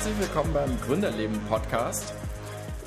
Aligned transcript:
Herzlich 0.00 0.18
willkommen 0.18 0.54
beim 0.54 0.80
Gründerleben 0.80 1.38
Podcast. 1.50 2.14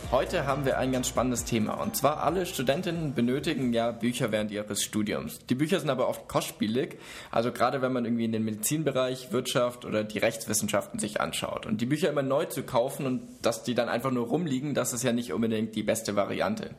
Heute 0.09 0.47
haben 0.47 0.65
wir 0.65 0.79
ein 0.79 0.91
ganz 0.91 1.07
spannendes 1.07 1.45
Thema. 1.45 1.75
Und 1.75 1.95
zwar 1.95 2.23
alle 2.23 2.47
Studentinnen 2.47 3.13
benötigen 3.13 3.71
ja 3.71 3.91
Bücher 3.91 4.31
während 4.31 4.49
ihres 4.49 4.81
Studiums. 4.81 5.37
Die 5.45 5.53
Bücher 5.53 5.79
sind 5.79 5.91
aber 5.91 6.09
oft 6.09 6.27
kostspielig. 6.27 6.97
Also 7.29 7.51
gerade 7.51 7.83
wenn 7.83 7.93
man 7.93 8.05
irgendwie 8.05 8.25
in 8.25 8.31
den 8.31 8.43
Medizinbereich, 8.43 9.31
Wirtschaft 9.31 9.85
oder 9.85 10.03
die 10.03 10.17
Rechtswissenschaften 10.17 10.97
sich 10.99 11.21
anschaut. 11.21 11.67
Und 11.67 11.81
die 11.81 11.85
Bücher 11.85 12.09
immer 12.09 12.23
neu 12.23 12.45
zu 12.45 12.63
kaufen 12.63 13.05
und 13.05 13.21
dass 13.43 13.61
die 13.61 13.75
dann 13.75 13.89
einfach 13.89 14.09
nur 14.09 14.25
rumliegen, 14.25 14.73
das 14.73 14.91
ist 14.91 15.03
ja 15.03 15.13
nicht 15.13 15.33
unbedingt 15.33 15.75
die 15.75 15.83
beste 15.83 16.15
Variante. 16.15 16.71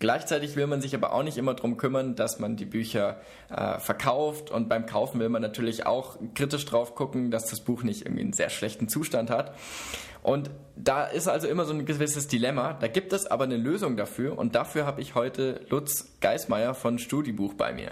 Gleichzeitig 0.00 0.56
will 0.56 0.66
man 0.66 0.80
sich 0.80 0.94
aber 0.94 1.12
auch 1.12 1.22
nicht 1.22 1.38
immer 1.38 1.54
darum 1.54 1.76
kümmern, 1.76 2.16
dass 2.16 2.38
man 2.38 2.56
die 2.56 2.64
Bücher 2.64 3.20
äh, 3.48 3.78
verkauft 3.78 4.50
und 4.50 4.68
beim 4.68 4.86
Kaufen 4.86 5.20
will 5.20 5.28
man 5.28 5.40
natürlich 5.40 5.86
auch 5.86 6.18
kritisch 6.34 6.66
drauf 6.66 6.94
gucken, 6.94 7.30
dass 7.30 7.46
das 7.46 7.60
Buch 7.60 7.82
nicht 7.82 8.02
irgendwie 8.04 8.22
einen 8.22 8.32
sehr 8.32 8.50
schlechten 8.50 8.88
Zustand 8.88 9.30
hat. 9.30 9.54
Und 10.22 10.50
da 10.74 11.04
ist 11.04 11.28
also 11.28 11.46
immer 11.46 11.66
so 11.66 11.74
ein 11.74 11.84
gewisses 11.84 12.28
Dilemma. 12.28 12.72
Da 12.72 12.88
gibt 12.88 13.12
es 13.12 13.26
aber 13.26 13.44
eine 13.44 13.58
Lösung 13.58 13.96
dafür 13.96 14.38
und 14.38 14.54
dafür 14.54 14.86
habe 14.86 15.02
ich 15.02 15.14
heute 15.14 15.60
Lutz 15.68 16.16
Geismeier 16.20 16.74
von 16.74 16.98
Studibuch 16.98 17.52
bei 17.52 17.74
mir. 17.74 17.90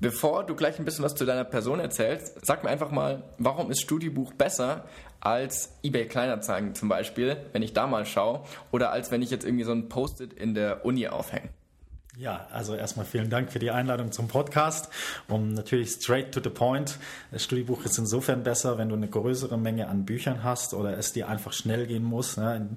Bevor 0.00 0.46
du 0.46 0.56
gleich 0.56 0.78
ein 0.78 0.86
bisschen 0.86 1.04
was 1.04 1.14
zu 1.14 1.26
deiner 1.26 1.44
Person 1.44 1.78
erzählst, 1.78 2.46
sag 2.46 2.64
mir 2.64 2.70
einfach 2.70 2.90
mal, 2.90 3.22
warum 3.36 3.70
ist 3.70 3.82
Studiebuch 3.82 4.32
besser 4.32 4.86
als 5.20 5.74
eBay 5.82 6.06
Kleinanzeigen 6.06 6.74
zum 6.74 6.88
Beispiel, 6.88 7.36
wenn 7.52 7.60
ich 7.60 7.74
da 7.74 7.86
mal 7.86 8.06
schaue, 8.06 8.44
oder 8.70 8.92
als 8.92 9.10
wenn 9.10 9.20
ich 9.20 9.30
jetzt 9.30 9.44
irgendwie 9.44 9.64
so 9.64 9.72
ein 9.72 9.90
Post-it 9.90 10.32
in 10.32 10.54
der 10.54 10.86
Uni 10.86 11.06
aufhänge? 11.08 11.50
Ja, 12.16 12.48
also 12.50 12.74
erstmal 12.74 13.06
vielen 13.06 13.30
Dank 13.30 13.52
für 13.52 13.60
die 13.60 13.70
Einladung 13.70 14.10
zum 14.10 14.26
Podcast. 14.26 14.90
Um 15.28 15.54
natürlich 15.54 15.90
straight 15.90 16.32
to 16.32 16.40
the 16.42 16.50
point. 16.50 16.98
Das 17.30 17.44
Studiebuch 17.44 17.84
ist 17.84 17.98
insofern 17.98 18.42
besser, 18.42 18.78
wenn 18.78 18.88
du 18.88 18.96
eine 18.96 19.08
größere 19.08 19.56
Menge 19.56 19.88
an 19.88 20.04
Büchern 20.04 20.42
hast 20.42 20.74
oder 20.74 20.98
es 20.98 21.12
dir 21.12 21.28
einfach 21.28 21.52
schnell 21.52 21.86
gehen 21.86 22.02
muss. 22.02 22.36
Ne? 22.36 22.70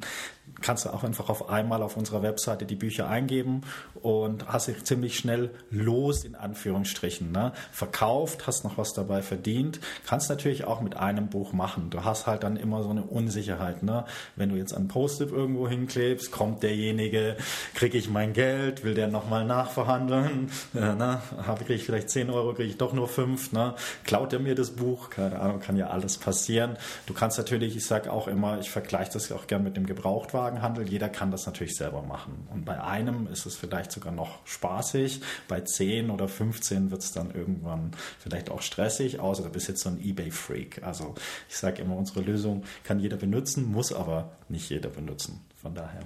Kannst 0.61 0.85
du 0.85 0.89
auch 0.89 1.03
einfach 1.03 1.29
auf 1.29 1.49
einmal 1.49 1.81
auf 1.81 1.97
unserer 1.97 2.21
Webseite 2.21 2.65
die 2.65 2.75
Bücher 2.75 3.09
eingeben 3.09 3.61
und 4.01 4.47
hast 4.47 4.67
dich 4.67 4.83
ziemlich 4.83 5.17
schnell 5.17 5.51
los 5.71 6.23
in 6.23 6.35
Anführungsstrichen. 6.35 7.31
Ne? 7.31 7.51
Verkauft, 7.71 8.47
hast 8.47 8.63
noch 8.63 8.77
was 8.77 8.93
dabei 8.93 9.21
verdient. 9.21 9.79
Kannst 10.05 10.29
natürlich 10.29 10.65
auch 10.65 10.81
mit 10.81 10.95
einem 10.95 11.27
Buch 11.27 11.53
machen. 11.53 11.89
Du 11.89 12.03
hast 12.03 12.27
halt 12.27 12.43
dann 12.43 12.55
immer 12.55 12.83
so 12.83 12.89
eine 12.89 13.03
Unsicherheit. 13.03 13.83
Ne? 13.83 14.05
Wenn 14.35 14.49
du 14.49 14.55
jetzt 14.55 14.73
ein 14.73 14.87
Post-it 14.87 15.31
irgendwo 15.31 15.67
hinklebst, 15.67 16.31
kommt 16.31 16.63
derjenige, 16.63 17.35
kriege 17.73 17.97
ich 17.97 18.09
mein 18.09 18.33
Geld, 18.33 18.83
will 18.83 18.93
der 18.93 19.07
nochmal 19.07 19.45
nachverhandeln. 19.45 20.49
Ja, 20.73 20.95
ne? 20.95 21.21
Kriege 21.57 21.73
ich 21.75 21.83
vielleicht 21.83 22.09
10 22.09 22.29
Euro, 22.29 22.53
kriege 22.53 22.69
ich 22.69 22.77
doch 22.77 22.93
nur 22.93 23.07
5. 23.07 23.51
Ne? 23.51 23.75
Klaut 24.03 24.33
er 24.33 24.39
mir 24.39 24.55
das 24.55 24.71
Buch? 24.71 25.09
Keine 25.09 25.39
Ahnung, 25.39 25.59
kann 25.59 25.77
ja 25.77 25.87
alles 25.87 26.17
passieren. 26.17 26.77
Du 27.05 27.13
kannst 27.13 27.37
natürlich, 27.37 27.75
ich 27.75 27.85
sage 27.85 28.11
auch 28.11 28.27
immer, 28.27 28.59
ich 28.59 28.69
vergleiche 28.69 29.11
das 29.13 29.31
auch 29.31 29.47
gern 29.47 29.63
mit 29.63 29.77
dem 29.77 29.85
Gebrauchtwagenhandel. 30.33 30.89
Jeder 30.89 31.09
kann 31.09 31.31
das 31.31 31.45
natürlich 31.45 31.75
selber 31.75 32.01
machen. 32.01 32.47
Und 32.51 32.65
bei 32.65 32.81
einem 32.81 33.27
ist 33.27 33.45
es 33.45 33.55
vielleicht 33.55 33.91
sogar 33.91 34.11
noch 34.11 34.45
spaßig. 34.45 35.21
Bei 35.47 35.61
10 35.61 36.09
oder 36.09 36.27
15 36.27 36.91
wird 36.91 37.03
es 37.03 37.11
dann 37.11 37.31
irgendwann 37.31 37.91
vielleicht 38.19 38.49
auch 38.49 38.61
stressig, 38.61 39.19
außer 39.19 39.43
du 39.43 39.49
bist 39.49 39.67
jetzt 39.67 39.81
so 39.81 39.89
ein 39.89 40.03
Ebay-Freak. 40.03 40.83
Also 40.83 41.13
ich 41.49 41.57
sage 41.57 41.81
immer, 41.81 41.95
unsere 41.95 42.21
Lösung 42.21 42.63
kann 42.83 42.99
jeder 42.99 43.17
benutzen, 43.17 43.71
muss 43.71 43.93
aber 43.93 44.31
nicht 44.49 44.69
jeder 44.69 44.89
benutzen. 44.89 45.41
Von 45.61 45.75
daher. 45.75 46.01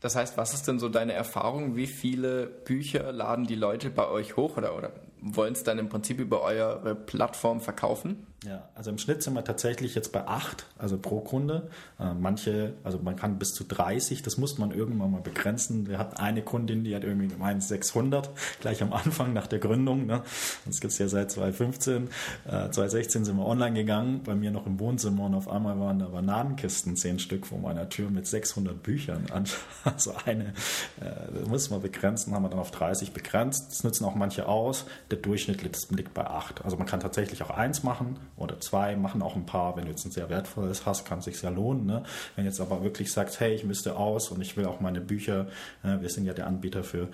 Das 0.00 0.16
heißt, 0.16 0.36
was 0.36 0.52
ist 0.52 0.68
denn 0.68 0.78
so 0.78 0.88
deine 0.88 1.14
Erfahrung? 1.14 1.76
Wie 1.76 1.86
viele 1.86 2.46
Bücher 2.46 3.12
laden 3.12 3.46
die 3.46 3.54
Leute 3.54 3.90
bei 3.90 4.08
euch 4.08 4.36
hoch 4.36 4.56
oder, 4.56 4.76
oder 4.76 4.92
wollen 5.20 5.54
es 5.54 5.62
dann 5.62 5.78
im 5.78 5.88
Prinzip 5.88 6.18
über 6.20 6.42
eure 6.42 6.94
Plattform 6.94 7.60
verkaufen? 7.60 8.26
Ja, 8.46 8.68
also 8.76 8.92
im 8.92 8.98
Schnitt 8.98 9.24
sind 9.24 9.34
wir 9.34 9.42
tatsächlich 9.42 9.96
jetzt 9.96 10.12
bei 10.12 10.24
acht, 10.24 10.66
also 10.78 10.96
pro 10.98 11.18
Kunde. 11.18 11.68
Äh, 11.98 12.14
manche, 12.14 12.74
also 12.84 12.98
man 12.98 13.16
kann 13.16 13.38
bis 13.38 13.54
zu 13.54 13.64
30, 13.64 14.22
das 14.22 14.36
muss 14.36 14.56
man 14.56 14.70
irgendwann 14.70 15.10
mal 15.10 15.20
begrenzen. 15.20 15.88
Wir 15.88 15.98
hatten 15.98 16.16
eine 16.16 16.42
Kundin, 16.42 16.84
die 16.84 16.94
hat 16.94 17.02
irgendwie 17.02 17.26
gemeint 17.26 17.64
600, 17.64 18.30
gleich 18.60 18.82
am 18.84 18.92
Anfang 18.92 19.32
nach 19.32 19.48
der 19.48 19.58
Gründung. 19.58 20.06
Ne? 20.06 20.22
Das 20.64 20.80
gibt 20.80 20.92
es 20.92 20.98
ja 20.98 21.08
seit 21.08 21.32
2015. 21.32 22.08
Äh, 22.44 22.70
2016 22.70 23.24
sind 23.24 23.36
wir 23.36 23.44
online 23.44 23.74
gegangen, 23.74 24.20
bei 24.22 24.36
mir 24.36 24.52
noch 24.52 24.66
im 24.66 24.78
Wohnzimmer 24.78 25.24
und 25.24 25.34
auf 25.34 25.50
einmal 25.50 25.80
waren 25.80 25.98
da 25.98 26.06
Bananenkisten, 26.06 26.96
zehn 26.96 27.18
Stück 27.18 27.46
vor 27.46 27.58
meiner 27.58 27.88
Tür 27.88 28.10
mit 28.10 28.28
600 28.28 28.80
Büchern. 28.80 29.26
Also 29.84 30.14
eine, 30.24 30.52
äh, 31.00 31.48
muss 31.48 31.70
man 31.70 31.80
begrenzen, 31.80 32.34
haben 32.34 32.42
wir 32.42 32.48
dann 32.48 32.58
auf 32.58 32.70
30 32.70 33.12
begrenzt. 33.12 33.70
Das 33.70 33.84
nutzen 33.84 34.04
auch 34.04 34.14
manche 34.14 34.46
aus. 34.46 34.84
Der 35.10 35.18
Durchschnitt 35.18 35.62
liegt 35.90 36.12
bei 36.12 36.26
acht. 36.26 36.64
Also 36.64 36.76
man 36.76 36.86
kann 36.86 37.00
tatsächlich 37.00 37.42
auch 37.42 37.50
eins 37.50 37.82
machen 37.82 38.18
oder 38.36 38.60
zwei, 38.60 38.96
machen 38.96 39.22
auch 39.22 39.36
ein 39.36 39.46
paar. 39.46 39.76
Wenn 39.76 39.84
du 39.84 39.90
jetzt 39.90 40.04
ein 40.04 40.10
sehr 40.10 40.28
wertvolles 40.28 40.86
hast, 40.86 41.04
kann 41.04 41.20
es 41.20 41.24
sich 41.24 41.40
ja 41.40 41.50
lohnen. 41.50 41.86
Ne? 41.86 42.02
Wenn 42.34 42.44
jetzt 42.44 42.60
aber 42.60 42.82
wirklich 42.82 43.12
sagst, 43.12 43.40
hey, 43.40 43.54
ich 43.54 43.64
müsste 43.64 43.96
aus 43.96 44.30
und 44.30 44.40
ich 44.40 44.56
will 44.56 44.66
auch 44.66 44.80
meine 44.80 45.00
Bücher, 45.00 45.46
äh, 45.82 46.00
wir 46.00 46.08
sind 46.08 46.26
ja 46.26 46.34
der 46.34 46.46
Anbieter 46.46 46.84
für 46.84 47.08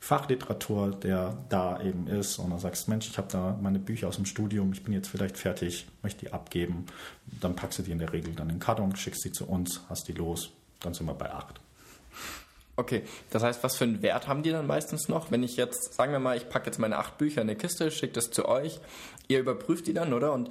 Fachliteratur, 0.00 0.92
der 0.92 1.36
da 1.48 1.82
eben 1.82 2.06
ist 2.06 2.38
und 2.38 2.50
dann 2.50 2.60
sagst, 2.60 2.88
Mensch, 2.88 3.08
ich 3.08 3.18
habe 3.18 3.28
da 3.30 3.58
meine 3.60 3.80
Bücher 3.80 4.08
aus 4.08 4.16
dem 4.16 4.26
Studium, 4.26 4.72
ich 4.72 4.84
bin 4.84 4.94
jetzt 4.94 5.08
vielleicht 5.08 5.36
fertig, 5.36 5.86
möchte 6.02 6.26
die 6.26 6.32
abgeben, 6.32 6.86
dann 7.40 7.56
packst 7.56 7.80
du 7.80 7.82
die 7.82 7.90
in 7.90 7.98
der 7.98 8.12
Regel 8.12 8.34
dann 8.34 8.48
in 8.48 8.56
den 8.56 8.60
Karton, 8.60 8.94
schickst 8.94 9.24
die 9.24 9.32
zu 9.32 9.48
uns, 9.48 9.82
hast 9.88 10.06
die 10.06 10.12
los, 10.12 10.52
dann 10.80 10.94
sind 10.94 11.06
wir 11.06 11.14
bei 11.14 11.32
acht. 11.32 11.60
Okay, 12.78 13.02
das 13.30 13.42
heißt, 13.42 13.64
was 13.64 13.74
für 13.76 13.82
einen 13.82 14.02
Wert 14.02 14.28
haben 14.28 14.44
die 14.44 14.52
dann 14.52 14.68
meistens 14.68 15.08
noch? 15.08 15.32
Wenn 15.32 15.42
ich 15.42 15.56
jetzt, 15.56 15.94
sagen 15.94 16.12
wir 16.12 16.20
mal, 16.20 16.36
ich 16.36 16.48
packe 16.48 16.66
jetzt 16.66 16.78
meine 16.78 16.96
acht 16.96 17.18
Bücher 17.18 17.42
in 17.42 17.48
eine 17.48 17.56
Kiste, 17.56 17.90
schicke 17.90 18.12
das 18.12 18.30
zu 18.30 18.46
euch, 18.46 18.78
ihr 19.26 19.40
überprüft 19.40 19.88
die 19.88 19.94
dann, 19.94 20.12
oder? 20.12 20.32
Und 20.32 20.48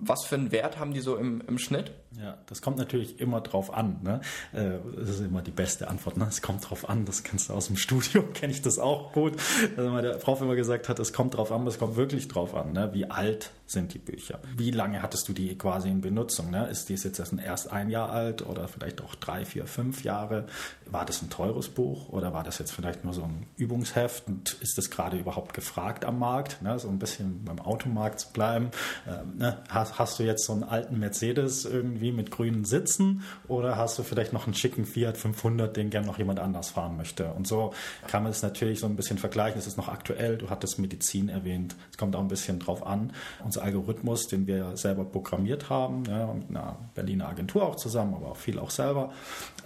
was 0.00 0.24
für 0.24 0.34
einen 0.34 0.52
Wert 0.52 0.78
haben 0.78 0.92
die 0.92 1.00
so 1.00 1.16
im, 1.16 1.42
im 1.46 1.58
Schnitt? 1.58 1.92
Ja, 2.20 2.38
das 2.46 2.62
kommt 2.62 2.78
natürlich 2.78 3.20
immer 3.20 3.40
drauf 3.40 3.74
an. 3.74 3.98
Ne? 4.02 4.20
Äh, 4.52 4.78
das 4.96 5.10
ist 5.10 5.20
immer 5.20 5.42
die 5.42 5.50
beste 5.50 5.88
Antwort. 5.88 6.16
Ne? 6.16 6.26
Es 6.28 6.42
kommt 6.42 6.68
drauf 6.68 6.88
an, 6.88 7.04
das 7.04 7.24
kennst 7.24 7.48
du 7.48 7.54
aus 7.54 7.66
dem 7.66 7.76
Studium, 7.84 8.32
kenne 8.32 8.52
ich 8.52 8.62
das 8.62 8.78
auch 8.78 9.12
gut. 9.12 9.34
Also 9.76 9.90
meine 9.90 10.18
Frau 10.20 10.36
immer 10.40 10.54
gesagt 10.54 10.88
hat, 10.88 10.98
es 10.98 11.12
kommt 11.12 11.36
drauf 11.36 11.50
an, 11.50 11.66
es 11.66 11.78
kommt 11.78 11.96
wirklich 11.96 12.28
drauf 12.28 12.54
an. 12.54 12.72
Ne? 12.72 12.90
Wie 12.92 13.10
alt 13.10 13.50
sind 13.66 13.94
die 13.94 13.98
Bücher? 13.98 14.40
Wie 14.56 14.70
lange 14.70 15.02
hattest 15.02 15.28
du 15.28 15.32
die 15.32 15.56
quasi 15.56 15.88
in 15.88 16.00
Benutzung? 16.00 16.50
Ne? 16.50 16.66
Ist 16.68 16.88
dies 16.88 17.02
jetzt 17.04 17.18
erst 17.18 17.72
ein 17.72 17.88
Jahr 17.88 18.10
alt 18.10 18.46
oder 18.46 18.68
vielleicht 18.68 19.02
auch 19.02 19.14
drei, 19.14 19.44
vier, 19.44 19.66
fünf 19.66 20.04
Jahre? 20.04 20.46
War 20.86 21.04
das 21.04 21.22
ein 21.22 21.30
teures 21.30 21.68
Buch 21.68 22.10
oder 22.10 22.32
war 22.32 22.44
das 22.44 22.58
jetzt 22.58 22.72
vielleicht 22.72 23.04
nur 23.04 23.14
so 23.14 23.22
ein 23.22 23.46
Übungsheft? 23.56 24.28
Und 24.28 24.52
ist 24.60 24.78
das 24.78 24.90
gerade 24.90 25.16
überhaupt 25.16 25.54
gefragt 25.54 26.04
am 26.04 26.18
Markt? 26.18 26.62
Ne? 26.62 26.78
So 26.78 26.88
ein 26.88 26.98
bisschen 26.98 27.44
beim 27.44 27.58
Automarkt 27.58 28.20
zu 28.20 28.32
bleiben. 28.32 28.70
Ähm, 29.08 29.38
ne? 29.38 29.58
Hast, 29.92 30.18
du 30.18 30.22
jetzt 30.22 30.44
so 30.44 30.52
einen 30.52 30.64
alten 30.64 30.98
Mercedes 30.98 31.64
irgendwie 31.64 32.12
mit 32.12 32.30
grünen 32.30 32.64
Sitzen 32.64 33.22
oder 33.48 33.76
hast 33.76 33.98
du 33.98 34.02
vielleicht 34.02 34.32
noch 34.32 34.46
einen 34.46 34.54
schicken 34.54 34.84
Fiat 34.84 35.16
500, 35.16 35.76
den 35.76 35.90
gern 35.90 36.04
noch 36.04 36.18
jemand 36.18 36.40
anders 36.40 36.70
fahren 36.70 36.96
möchte? 36.96 37.32
Und 37.32 37.46
so 37.46 37.72
kann 38.06 38.22
man 38.22 38.32
es 38.32 38.42
natürlich 38.42 38.80
so 38.80 38.86
ein 38.86 38.96
bisschen 38.96 39.18
vergleichen. 39.18 39.58
Es 39.58 39.66
ist 39.66 39.76
noch 39.76 39.88
aktuell. 39.88 40.36
Du 40.36 40.50
hattest 40.50 40.78
Medizin 40.78 41.28
erwähnt. 41.28 41.76
Es 41.90 41.98
kommt 41.98 42.16
auch 42.16 42.20
ein 42.20 42.28
bisschen 42.28 42.58
drauf 42.58 42.86
an. 42.86 43.12
Unser 43.44 43.62
Algorithmus, 43.62 44.26
den 44.26 44.46
wir 44.46 44.76
selber 44.76 45.04
programmiert 45.04 45.70
haben, 45.70 46.04
ja, 46.08 46.32
mit 46.32 46.50
einer 46.50 46.78
Berliner 46.94 47.28
Agentur 47.28 47.64
auch 47.64 47.76
zusammen, 47.76 48.14
aber 48.14 48.32
auch 48.32 48.36
viel 48.36 48.58
auch 48.58 48.70
selber, 48.70 49.12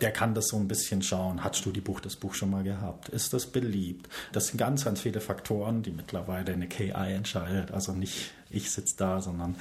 der 0.01 0.13
kann 0.13 0.35
das 0.35 0.49
so 0.49 0.57
ein 0.57 0.69
bisschen 0.69 1.03
schauen. 1.03 1.43
Hat 1.43 1.57
Studiebuch 1.57 2.01
das 2.01 2.17
Buch 2.17 2.35
schon 2.35 2.51
mal 2.51 2.63
gehabt? 2.63 3.09
Ist 3.09 3.33
das 3.33 3.47
beliebt? 3.47 4.09
Das 4.33 4.49
sind 4.49 4.59
ganz, 4.59 4.85
ganz 4.85 5.01
viele 5.01 5.21
Faktoren, 5.21 5.83
die 5.83 5.91
mittlerweile 5.91 6.53
eine 6.53 6.69
KI 6.69 7.13
entscheidet. 7.13 7.73
Also 7.73 7.93
nicht 7.93 8.33
ich 8.51 8.71
sitze 8.71 8.97
da, 8.97 9.21
sondern 9.21 9.57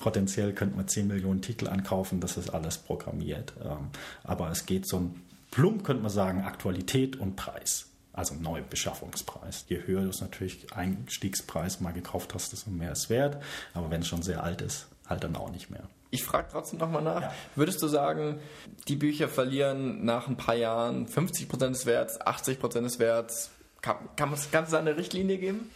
potenziell 0.00 0.52
könnten 0.52 0.78
wir 0.78 0.86
10 0.86 1.06
Millionen 1.06 1.42
Titel 1.42 1.68
ankaufen, 1.68 2.20
das 2.20 2.36
ist 2.36 2.50
alles 2.50 2.78
programmiert. 2.78 3.52
Ähm, 3.62 3.88
aber 4.24 4.50
es 4.50 4.66
geht 4.66 4.88
so 4.88 4.98
ein 4.98 5.22
plump, 5.50 5.84
könnte 5.84 6.02
man 6.02 6.12
sagen, 6.12 6.42
Aktualität 6.42 7.16
und 7.16 7.36
Preis. 7.36 7.86
Also 8.12 8.34
Neubeschaffungspreis. 8.34 9.64
Je 9.68 9.80
höher 9.86 10.02
du 10.02 10.08
es 10.08 10.20
natürlich 10.20 10.72
Einstiegspreis 10.72 11.80
mal 11.80 11.92
gekauft 11.92 12.34
hast, 12.34 12.52
desto 12.52 12.70
mehr 12.70 12.92
ist 12.92 13.10
wert. 13.10 13.40
Aber 13.74 13.90
wenn 13.90 14.00
es 14.00 14.08
schon 14.08 14.22
sehr 14.22 14.42
alt 14.42 14.60
ist, 14.60 14.88
halt 15.06 15.22
dann 15.22 15.36
auch 15.36 15.50
nicht 15.50 15.70
mehr. 15.70 15.84
Ich 16.10 16.24
frage 16.24 16.48
trotzdem 16.50 16.78
nochmal 16.78 17.02
nach. 17.02 17.22
Ja. 17.22 17.34
Würdest 17.54 17.82
du 17.82 17.86
sagen, 17.86 18.40
die 18.88 18.96
Bücher 18.96 19.28
verlieren 19.28 20.04
nach 20.04 20.26
ein 20.26 20.36
paar 20.36 20.56
Jahren 20.56 21.06
50% 21.06 21.68
des 21.68 21.86
Werts, 21.86 22.20
80% 22.20 22.80
des 22.80 22.98
Werts? 22.98 23.50
Kann, 23.82 23.96
kann, 24.16 24.32
es, 24.32 24.50
kann 24.50 24.64
es 24.64 24.70
da 24.70 24.78
eine 24.78 24.96
Richtlinie 24.96 25.38
geben? 25.38 25.70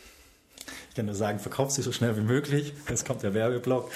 Ich 0.91 0.97
kann 0.97 1.07
nur 1.07 1.15
sagen, 1.15 1.39
verkauft 1.39 1.73
sie 1.73 1.83
so 1.83 1.93
schnell 1.93 2.17
wie 2.17 2.23
möglich. 2.23 2.73
Jetzt 2.89 3.07
kommt 3.07 3.23
der 3.23 3.35
Werbeblock. 3.35 3.91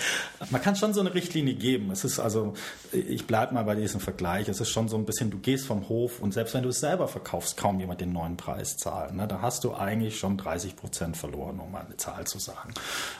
Man 0.50 0.62
kann 0.62 0.76
schon 0.76 0.94
so 0.94 1.00
eine 1.00 1.14
Richtlinie 1.14 1.54
geben. 1.54 1.90
Es 1.90 2.04
ist 2.04 2.18
also, 2.18 2.54
ich 2.92 3.26
bleibe 3.26 3.54
mal 3.54 3.64
bei 3.64 3.74
diesem 3.74 4.00
Vergleich. 4.00 4.48
Es 4.48 4.60
ist 4.60 4.70
schon 4.70 4.88
so 4.88 4.96
ein 4.96 5.04
bisschen, 5.04 5.30
du 5.30 5.38
gehst 5.38 5.66
vom 5.66 5.88
Hof 5.88 6.20
und 6.20 6.32
selbst 6.32 6.54
wenn 6.54 6.62
du 6.62 6.70
es 6.70 6.80
selber 6.80 7.08
verkaufst, 7.08 7.56
kaum 7.56 7.80
jemand 7.80 8.00
den 8.00 8.12
neuen 8.12 8.36
Preis 8.36 8.76
zahlen. 8.76 9.16
Ne? 9.16 9.26
Da 9.28 9.42
hast 9.42 9.64
du 9.64 9.74
eigentlich 9.74 10.18
schon 10.18 10.36
30 10.36 10.76
Prozent 10.76 11.16
verloren, 11.16 11.60
um 11.60 11.70
mal 11.72 11.84
eine 11.84 11.96
Zahl 11.96 12.26
zu 12.26 12.38
sagen. 12.38 12.72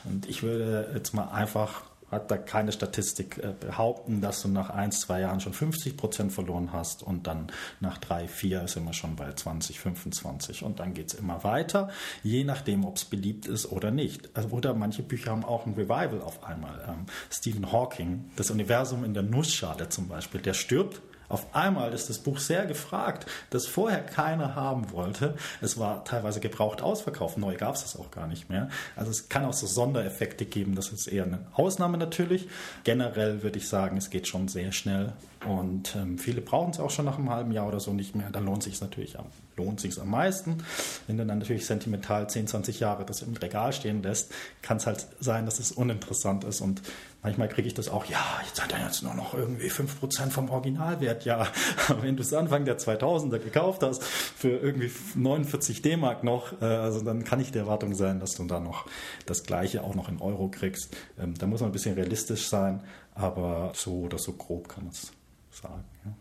Und 0.04 0.28
ich 0.28 0.42
würde 0.42 0.90
jetzt 0.94 1.14
mal 1.14 1.28
einfach 1.28 1.82
hat 2.10 2.30
da 2.30 2.36
keine 2.36 2.72
Statistik 2.72 3.38
äh, 3.38 3.52
behaupten, 3.58 4.20
dass 4.20 4.42
du 4.42 4.48
nach 4.48 4.70
ein, 4.70 4.92
zwei 4.92 5.20
Jahren 5.20 5.40
schon 5.40 5.52
50 5.52 5.96
Prozent 5.96 6.32
verloren 6.32 6.72
hast 6.72 7.02
und 7.02 7.26
dann 7.26 7.48
nach 7.80 7.98
drei, 7.98 8.28
vier 8.28 8.62
ist 8.62 8.76
immer 8.76 8.92
schon 8.92 9.16
bei 9.16 9.32
20, 9.32 9.80
25 9.80 10.62
und 10.62 10.78
dann 10.78 10.94
geht 10.94 11.08
es 11.08 11.14
immer 11.14 11.42
weiter, 11.44 11.90
je 12.22 12.44
nachdem, 12.44 12.84
ob 12.84 12.96
es 12.96 13.04
beliebt 13.04 13.46
ist 13.46 13.66
oder 13.66 13.90
nicht. 13.90 14.30
Also, 14.34 14.50
oder 14.50 14.74
manche 14.74 15.02
Bücher 15.02 15.32
haben 15.32 15.44
auch 15.44 15.66
ein 15.66 15.74
Revival 15.74 16.20
auf 16.22 16.44
einmal. 16.44 16.84
Ähm, 16.88 17.06
Stephen 17.30 17.72
Hawking, 17.72 18.30
das 18.36 18.50
Universum 18.50 19.04
in 19.04 19.14
der 19.14 19.22
Nussschale 19.22 19.88
zum 19.88 20.08
Beispiel, 20.08 20.40
der 20.40 20.54
stirbt 20.54 21.00
auf 21.28 21.54
einmal 21.54 21.92
ist 21.92 22.08
das 22.08 22.18
Buch 22.18 22.38
sehr 22.38 22.66
gefragt, 22.66 23.26
das 23.50 23.66
vorher 23.66 24.00
keiner 24.00 24.54
haben 24.54 24.90
wollte. 24.92 25.34
Es 25.60 25.78
war 25.78 26.04
teilweise 26.04 26.40
gebraucht 26.40 26.82
ausverkauft, 26.82 27.38
neu 27.38 27.56
gab 27.56 27.74
es 27.74 27.82
das 27.82 27.98
auch 27.98 28.10
gar 28.10 28.26
nicht 28.26 28.48
mehr. 28.48 28.68
Also 28.94 29.10
es 29.10 29.28
kann 29.28 29.44
auch 29.44 29.52
so 29.52 29.66
Sondereffekte 29.66 30.44
geben, 30.44 30.74
das 30.74 30.90
ist 30.90 31.06
eher 31.06 31.24
eine 31.24 31.46
Ausnahme 31.54 31.98
natürlich. 31.98 32.48
Generell 32.84 33.42
würde 33.42 33.58
ich 33.58 33.68
sagen, 33.68 33.96
es 33.96 34.10
geht 34.10 34.28
schon 34.28 34.48
sehr 34.48 34.72
schnell 34.72 35.12
und 35.46 35.94
ähm, 35.94 36.18
viele 36.18 36.40
brauchen 36.40 36.70
es 36.70 36.80
auch 36.80 36.90
schon 36.90 37.04
nach 37.04 37.18
einem 37.18 37.30
halben 37.30 37.52
Jahr 37.52 37.68
oder 37.68 37.78
so 37.78 37.92
nicht 37.92 38.16
mehr. 38.16 38.30
Da 38.30 38.40
lohnt 38.40 38.62
sich 38.62 38.80
natürlich 38.80 39.18
am, 39.18 39.26
lohnt 39.56 39.80
sich 39.80 40.00
am 40.00 40.10
meisten. 40.10 40.64
Wenn 41.06 41.18
du 41.18 41.26
dann 41.26 41.38
natürlich 41.38 41.66
sentimental 41.66 42.28
10, 42.28 42.48
20 42.48 42.80
Jahre 42.80 43.04
das 43.04 43.22
im 43.22 43.36
Regal 43.36 43.72
stehen 43.72 44.02
lässt, 44.02 44.32
kann 44.62 44.78
es 44.78 44.86
halt 44.86 45.06
sein, 45.20 45.44
dass 45.44 45.60
es 45.60 45.72
uninteressant 45.72 46.44
ist 46.44 46.60
und 46.60 46.82
Manchmal 47.26 47.48
kriege 47.48 47.66
ich 47.66 47.74
das 47.74 47.88
auch, 47.88 48.04
ja, 48.04 48.24
jetzt 48.46 48.62
hat 48.62 48.72
er 48.72 48.86
jetzt 48.86 49.02
nur 49.02 49.12
noch 49.12 49.34
irgendwie 49.34 49.68
5% 49.68 50.30
vom 50.30 50.48
Originalwert. 50.48 51.24
Ja, 51.24 51.48
aber 51.88 52.04
wenn 52.04 52.16
du 52.16 52.22
es 52.22 52.32
Anfang 52.32 52.64
der 52.64 52.78
2000er 52.78 53.40
gekauft 53.40 53.82
hast, 53.82 54.04
für 54.04 54.50
irgendwie 54.50 54.92
49 55.16 55.82
D-Mark 55.82 56.22
noch, 56.22 56.62
äh, 56.62 56.66
also 56.66 57.00
dann 57.00 57.24
kann 57.24 57.40
nicht 57.40 57.52
die 57.56 57.58
Erwartung 57.58 57.96
sein, 57.96 58.20
dass 58.20 58.36
du 58.36 58.44
da 58.44 58.60
noch 58.60 58.86
das 59.26 59.42
Gleiche 59.42 59.82
auch 59.82 59.96
noch 59.96 60.08
in 60.08 60.20
Euro 60.20 60.46
kriegst. 60.46 60.96
Ähm, 61.18 61.34
da 61.36 61.48
muss 61.48 61.62
man 61.62 61.70
ein 61.70 61.72
bisschen 61.72 61.96
realistisch 61.96 62.46
sein, 62.46 62.84
aber 63.12 63.72
so 63.74 64.02
oder 64.02 64.18
so 64.18 64.32
grob 64.34 64.68
kann 64.68 64.84
man 64.84 64.92
es 64.92 65.10
sagen. 65.50 65.82
Ja. 66.04 66.12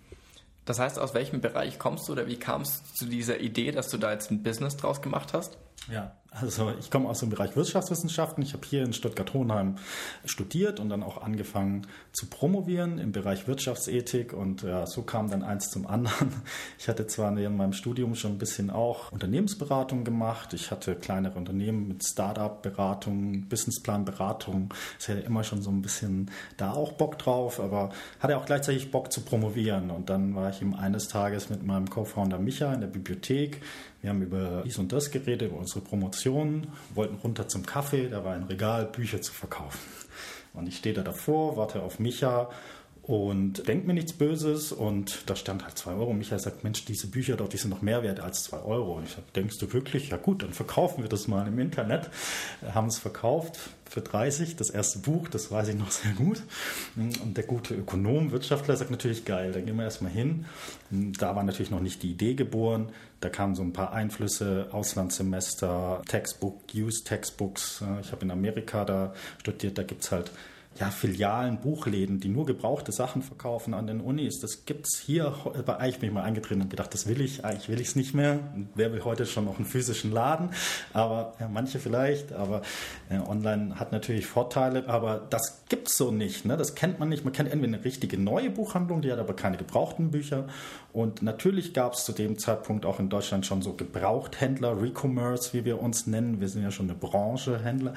Das 0.65 0.79
heißt, 0.79 0.97
aus 0.97 1.13
welchem 1.13 1.39
Bereich 1.39 1.77
kommst 1.77 2.07
du 2.07 2.13
oder 2.13 2.25
wie 2.25 2.37
kamst 2.37 2.81
du 2.83 2.93
zu 2.95 3.05
dieser 3.05 3.39
Idee, 3.41 3.71
dass 3.71 3.89
du 3.89 3.99
da 3.99 4.11
jetzt 4.11 4.31
ein 4.31 4.41
Business 4.41 4.75
draus 4.75 5.03
gemacht 5.03 5.33
hast? 5.33 5.59
Ja, 5.87 6.15
also 6.41 6.73
ich 6.79 6.91
komme 6.91 7.09
aus 7.09 7.19
dem 7.19 7.29
Bereich 7.29 7.55
Wirtschaftswissenschaften. 7.55 8.43
Ich 8.43 8.53
habe 8.53 8.65
hier 8.67 8.83
in 8.83 8.93
Stuttgart-Hohenheim 8.93 9.75
studiert 10.25 10.79
und 10.79 10.89
dann 10.89 11.03
auch 11.03 11.21
angefangen 11.21 11.87
zu 12.11 12.27
promovieren 12.27 12.97
im 12.97 13.11
Bereich 13.11 13.47
Wirtschaftsethik 13.47 14.33
und 14.33 14.63
ja, 14.63 14.85
so 14.85 15.03
kam 15.03 15.29
dann 15.29 15.43
eins 15.43 15.69
zum 15.69 15.87
anderen. 15.87 16.15
Ich 16.77 16.89
hatte 16.89 17.07
zwar 17.07 17.35
in 17.35 17.57
meinem 17.57 17.73
Studium 17.73 18.15
schon 18.15 18.33
ein 18.33 18.37
bisschen 18.37 18.69
auch 18.69 19.11
Unternehmensberatung 19.11 20.03
gemacht. 20.03 20.53
Ich 20.53 20.71
hatte 20.71 20.95
kleinere 20.95 21.37
Unternehmen 21.37 21.87
mit 21.87 22.03
Startup-Beratung, 22.05 23.47
Businessplan-Beratung. 23.47 24.73
Ich 24.99 25.07
hatte 25.07 25.21
immer 25.21 25.43
schon 25.43 25.61
so 25.61 25.71
ein 25.71 25.81
bisschen 25.81 26.29
da 26.57 26.73
auch 26.73 26.93
Bock 26.93 27.17
drauf, 27.17 27.59
aber 27.59 27.89
hatte 28.19 28.37
auch 28.37 28.45
gleichzeitig 28.45 28.91
Bock 28.91 29.11
zu 29.11 29.21
promovieren. 29.21 29.89
Und 29.89 30.09
dann 30.09 30.35
war 30.35 30.49
ich 30.49 30.61
eben 30.61 30.75
eines 30.75 31.07
Tages 31.07 31.49
mit 31.49 31.63
meinem 31.65 31.89
Co-Founder 31.89 32.39
Micha 32.39 32.73
in 32.73 32.81
der 32.81 32.87
Bibliothek 32.87 33.61
wir 34.05 34.11
haben 34.11 34.21
über 34.21 34.61
dies 34.63 34.77
und 34.77 34.93
das 34.93 35.09
geredet, 35.09 35.49
über 35.49 35.57
unsere 35.57 35.81
Promotion, 35.81 36.24
wollten 36.33 37.15
runter 37.15 37.47
zum 37.47 37.65
Kaffee, 37.65 38.09
da 38.09 38.23
war 38.23 38.33
ein 38.33 38.43
Regal, 38.43 38.85
Bücher 38.85 39.21
zu 39.21 39.33
verkaufen. 39.33 39.79
Und 40.53 40.67
ich 40.67 40.77
stehe 40.77 40.95
da 40.95 41.03
davor, 41.03 41.57
warte 41.57 41.83
auf 41.83 41.99
Micha 41.99 42.49
und 43.07 43.67
denkt 43.67 43.85
mir 43.85 43.93
nichts 43.93 44.13
Böses 44.13 44.71
und 44.71 45.29
da 45.29 45.35
stand 45.35 45.63
halt 45.63 45.77
2 45.77 45.93
Euro. 45.93 46.13
Michael 46.13 46.39
sagt, 46.39 46.63
Mensch, 46.63 46.85
diese 46.85 47.05
Bücher 47.05 47.35
dort, 47.35 47.53
die 47.53 47.57
sind 47.57 47.69
noch 47.69 47.83
mehr 47.83 48.01
wert 48.01 48.19
als 48.19 48.45
2 48.45 48.63
Euro. 48.63 48.95
Und 48.97 49.03
ich 49.03 49.11
sage, 49.11 49.27
denkst 49.35 49.59
du 49.59 49.71
wirklich? 49.73 50.09
Ja 50.09 50.17
gut, 50.17 50.41
dann 50.41 50.53
verkaufen 50.53 51.03
wir 51.03 51.09
das 51.09 51.27
mal 51.27 51.47
im 51.47 51.59
Internet. 51.59 52.09
Haben 52.73 52.87
es 52.87 52.97
verkauft 52.97 53.59
für 53.87 54.01
30, 54.01 54.55
das 54.55 54.71
erste 54.71 54.99
Buch, 54.99 55.27
das 55.27 55.51
weiß 55.51 55.67
ich 55.67 55.75
noch 55.75 55.91
sehr 55.91 56.13
gut. 56.13 56.41
Und 56.95 57.37
der 57.37 57.43
gute 57.43 57.75
Ökonom, 57.75 58.31
Wirtschaftler 58.31 58.75
sagt 58.75 58.89
natürlich, 58.89 59.23
geil, 59.23 59.51
dann 59.51 59.67
gehen 59.67 59.75
wir 59.75 59.83
erstmal 59.83 60.11
hin. 60.11 60.45
Da 60.89 61.35
war 61.35 61.43
natürlich 61.43 61.69
noch 61.69 61.81
nicht 61.81 62.01
die 62.01 62.09
Idee 62.09 62.33
geboren. 62.33 62.89
Da 63.19 63.29
kamen 63.29 63.53
so 63.53 63.61
ein 63.61 63.71
paar 63.71 63.93
Einflüsse, 63.93 64.69
Auslandssemester, 64.71 66.01
Textbook, 66.07 66.61
Use 66.73 67.03
Textbooks. 67.03 67.83
Ich 68.01 68.11
habe 68.11 68.25
in 68.25 68.31
Amerika 68.31 68.83
da 68.83 69.13
studiert, 69.39 69.77
da 69.77 69.83
gibt 69.83 70.03
es 70.03 70.11
halt 70.11 70.31
ja, 70.77 70.89
Filialen, 70.89 71.61
Buchläden, 71.61 72.19
die 72.19 72.27
nur 72.27 72.45
gebrauchte 72.45 72.91
Sachen 72.91 73.21
verkaufen 73.21 73.73
an 73.73 73.87
den 73.87 74.01
Unis. 74.01 74.41
Das 74.41 74.65
gibt 74.65 74.87
es 74.87 74.99
hier. 74.99 75.33
Bei 75.65 75.79
Eich 75.79 75.99
bin 75.99 76.09
ich 76.09 76.13
mal 76.13 76.23
eingetreten 76.23 76.61
und 76.61 76.69
gedacht, 76.69 76.93
das 76.93 77.07
will 77.07 77.21
ich. 77.21 77.45
Eigentlich 77.45 77.69
will 77.69 77.79
ich 77.79 77.87
es 77.87 77.95
nicht 77.95 78.13
mehr. 78.13 78.39
Wer 78.75 78.91
will 78.91 79.03
heute 79.05 79.25
schon 79.25 79.45
noch 79.45 79.55
einen 79.55 79.65
physischen 79.65 80.11
Laden? 80.11 80.49
Aber 80.91 81.33
ja, 81.39 81.47
manche 81.47 81.79
vielleicht. 81.79 82.33
Aber 82.33 82.61
äh, 83.09 83.19
online 83.19 83.79
hat 83.79 83.93
natürlich 83.93 84.25
Vorteile. 84.25 84.89
Aber 84.89 85.25
das 85.29 85.63
gibt 85.69 85.87
es 85.87 85.95
so 85.95 86.11
nicht. 86.11 86.43
Ne? 86.43 86.57
Das 86.57 86.75
kennt 86.75 86.99
man 86.99 87.07
nicht. 87.07 87.23
Man 87.23 87.31
kennt 87.31 87.49
entweder 87.49 87.77
eine 87.77 87.85
richtige 87.85 88.17
neue 88.17 88.49
Buchhandlung, 88.49 89.01
die 89.01 89.11
hat 89.13 89.19
aber 89.19 89.33
keine 89.33 89.55
gebrauchten 89.55 90.11
Bücher. 90.11 90.45
Und 90.91 91.21
natürlich 91.21 91.73
gab 91.73 91.93
es 91.93 92.03
zu 92.03 92.11
dem 92.11 92.37
Zeitpunkt 92.37 92.85
auch 92.85 92.99
in 92.99 93.09
Deutschland 93.09 93.45
schon 93.45 93.61
so 93.61 93.73
Gebrauchthändler, 93.73 94.81
Recommerce, 94.81 95.53
wie 95.53 95.63
wir 95.63 95.81
uns 95.81 96.07
nennen. 96.07 96.41
Wir 96.41 96.49
sind 96.49 96.63
ja 96.63 96.71
schon 96.71 96.89
eine 96.89 96.97
Branche 96.97 97.59
Händler. 97.63 97.93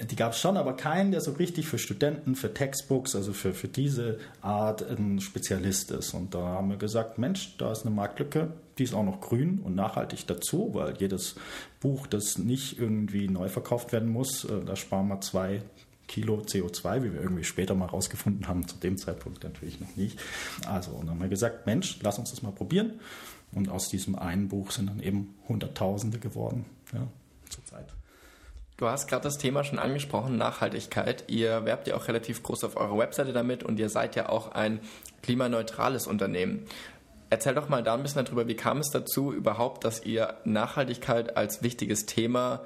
Die 0.00 0.16
gab 0.16 0.32
es 0.32 0.40
schon, 0.40 0.56
aber 0.56 0.74
keinen, 0.74 1.10
der 1.10 1.20
so 1.20 1.32
richtig 1.32 1.66
für 1.66 1.78
Studenten 1.78 2.11
Studenten, 2.12 2.34
für 2.34 2.52
Textbooks, 2.52 3.16
also 3.16 3.32
für, 3.32 3.54
für 3.54 3.68
diese 3.68 4.18
Art 4.40 4.82
ein 4.82 5.20
Spezialist 5.20 5.90
ist. 5.90 6.14
Und 6.14 6.34
da 6.34 6.40
haben 6.40 6.70
wir 6.70 6.76
gesagt, 6.76 7.18
Mensch, 7.18 7.56
da 7.58 7.72
ist 7.72 7.86
eine 7.86 7.94
Marktlücke, 7.94 8.52
die 8.78 8.84
ist 8.84 8.94
auch 8.94 9.04
noch 9.04 9.20
grün 9.20 9.60
und 9.60 9.74
nachhaltig 9.74 10.26
dazu, 10.26 10.70
weil 10.72 10.96
jedes 10.98 11.36
Buch, 11.80 12.06
das 12.06 12.38
nicht 12.38 12.78
irgendwie 12.78 13.28
neu 13.28 13.48
verkauft 13.48 13.92
werden 13.92 14.10
muss, 14.10 14.44
äh, 14.44 14.64
da 14.64 14.76
sparen 14.76 15.08
wir 15.08 15.20
zwei 15.20 15.62
Kilo 16.08 16.40
CO2, 16.40 17.02
wie 17.04 17.12
wir 17.12 17.20
irgendwie 17.22 17.44
später 17.44 17.74
mal 17.74 17.86
rausgefunden 17.86 18.46
haben, 18.46 18.66
zu 18.68 18.76
dem 18.76 18.98
Zeitpunkt 18.98 19.44
natürlich 19.44 19.80
noch 19.80 19.96
nicht. 19.96 20.18
Also, 20.66 20.90
und 20.92 21.06
dann 21.06 21.14
haben 21.14 21.22
wir 21.22 21.28
gesagt, 21.28 21.66
Mensch, 21.66 21.98
lass 22.02 22.18
uns 22.18 22.30
das 22.30 22.42
mal 22.42 22.52
probieren. 22.52 23.00
Und 23.52 23.68
aus 23.68 23.88
diesem 23.88 24.14
einen 24.14 24.48
Buch 24.48 24.70
sind 24.70 24.88
dann 24.88 25.00
eben 25.00 25.34
Hunderttausende 25.48 26.18
geworden, 26.18 26.64
ja, 26.92 27.06
zurzeit. 27.48 27.86
Du 28.82 28.88
hast 28.88 29.06
gerade 29.06 29.22
das 29.22 29.38
Thema 29.38 29.62
schon 29.62 29.78
angesprochen, 29.78 30.36
Nachhaltigkeit. 30.36 31.22
Ihr 31.28 31.64
werbt 31.64 31.86
ja 31.86 31.94
auch 31.94 32.08
relativ 32.08 32.42
groß 32.42 32.64
auf 32.64 32.76
eurer 32.76 32.98
Webseite 32.98 33.32
damit 33.32 33.62
und 33.62 33.78
ihr 33.78 33.88
seid 33.88 34.16
ja 34.16 34.28
auch 34.28 34.50
ein 34.50 34.80
klimaneutrales 35.22 36.08
Unternehmen. 36.08 36.66
Erzähl 37.30 37.54
doch 37.54 37.68
mal 37.68 37.84
da 37.84 37.94
ein 37.94 38.02
bisschen 38.02 38.24
darüber, 38.24 38.48
wie 38.48 38.56
kam 38.56 38.78
es 38.78 38.90
dazu 38.90 39.32
überhaupt, 39.32 39.84
dass 39.84 40.04
ihr 40.04 40.34
Nachhaltigkeit 40.44 41.36
als 41.36 41.62
wichtiges 41.62 42.06
Thema 42.06 42.62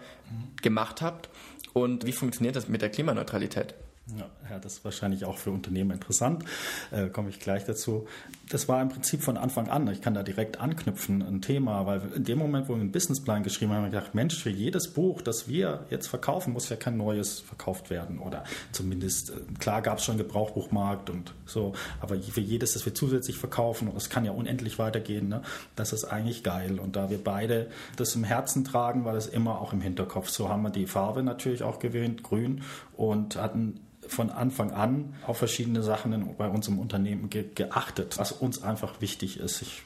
gemacht 0.62 1.02
habt 1.02 1.28
und 1.74 2.06
wie 2.06 2.12
funktioniert 2.12 2.56
das 2.56 2.66
mit 2.66 2.80
der 2.80 2.88
Klimaneutralität? 2.88 3.74
Ja, 4.14 4.60
das 4.60 4.74
ist 4.74 4.84
wahrscheinlich 4.84 5.24
auch 5.24 5.36
für 5.36 5.50
Unternehmen 5.50 5.90
interessant. 5.90 6.44
Äh, 6.92 7.08
komme 7.08 7.28
ich 7.28 7.40
gleich 7.40 7.64
dazu. 7.64 8.06
Das 8.48 8.68
war 8.68 8.80
im 8.80 8.88
Prinzip 8.88 9.20
von 9.20 9.36
Anfang 9.36 9.68
an, 9.68 9.88
ich 9.88 10.00
kann 10.00 10.14
da 10.14 10.22
direkt 10.22 10.60
anknüpfen, 10.60 11.22
ein 11.22 11.42
Thema, 11.42 11.86
weil 11.86 12.00
in 12.14 12.22
dem 12.22 12.38
Moment, 12.38 12.68
wo 12.68 12.74
wir 12.74 12.80
einen 12.80 12.92
Businessplan 12.92 13.42
geschrieben 13.42 13.72
haben, 13.72 13.78
haben 13.78 13.92
wir 13.92 13.98
gedacht, 13.98 14.14
Mensch, 14.14 14.40
für 14.40 14.50
jedes 14.50 14.92
Buch, 14.92 15.22
das 15.22 15.48
wir 15.48 15.86
jetzt 15.90 16.06
verkaufen, 16.06 16.52
muss 16.52 16.68
ja 16.68 16.76
kein 16.76 16.96
neues 16.96 17.40
verkauft 17.40 17.90
werden. 17.90 18.20
Oder 18.20 18.44
zumindest, 18.70 19.30
äh, 19.30 19.34
klar 19.58 19.82
gab 19.82 19.98
es 19.98 20.04
schon 20.04 20.18
Gebrauchbuchmarkt 20.18 21.10
und 21.10 21.34
so, 21.44 21.72
aber 22.00 22.16
für 22.16 22.40
jedes, 22.40 22.74
das 22.74 22.86
wir 22.86 22.94
zusätzlich 22.94 23.36
verkaufen, 23.36 23.88
und 23.88 23.96
es 23.96 24.08
kann 24.08 24.24
ja 24.24 24.30
unendlich 24.30 24.78
weitergehen, 24.78 25.28
ne, 25.28 25.42
das 25.74 25.92
ist 25.92 26.04
eigentlich 26.04 26.44
geil. 26.44 26.78
Und 26.78 26.94
da 26.94 27.10
wir 27.10 27.18
beide 27.18 27.70
das 27.96 28.14
im 28.14 28.22
Herzen 28.22 28.64
tragen, 28.64 29.04
war 29.04 29.14
das 29.14 29.26
immer 29.26 29.60
auch 29.60 29.72
im 29.72 29.80
Hinterkopf. 29.80 30.28
So 30.30 30.48
haben 30.48 30.62
wir 30.62 30.70
die 30.70 30.86
Farbe 30.86 31.24
natürlich 31.24 31.64
auch 31.64 31.80
gewählt, 31.80 32.22
grün, 32.22 32.62
und 32.96 33.36
hatten 33.36 33.80
von 34.08 34.30
Anfang 34.30 34.70
an 34.72 35.14
auf 35.26 35.38
verschiedene 35.38 35.82
Sachen 35.82 36.36
bei 36.36 36.48
uns 36.48 36.68
im 36.68 36.78
Unternehmen 36.78 37.28
ge 37.30 37.44
geachtet, 37.54 38.18
was 38.18 38.32
uns 38.32 38.62
einfach 38.62 39.00
wichtig 39.00 39.38
ist. 39.38 39.62
Ich 39.62 39.82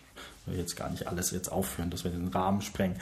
will 0.46 0.58
jetzt 0.58 0.76
gar 0.76 0.90
nicht 0.90 1.06
alles 1.06 1.30
jetzt 1.30 1.50
aufführen, 1.50 1.90
dass 1.90 2.04
wir 2.04 2.10
den 2.10 2.28
Rahmen 2.28 2.60
sprengen. 2.60 2.96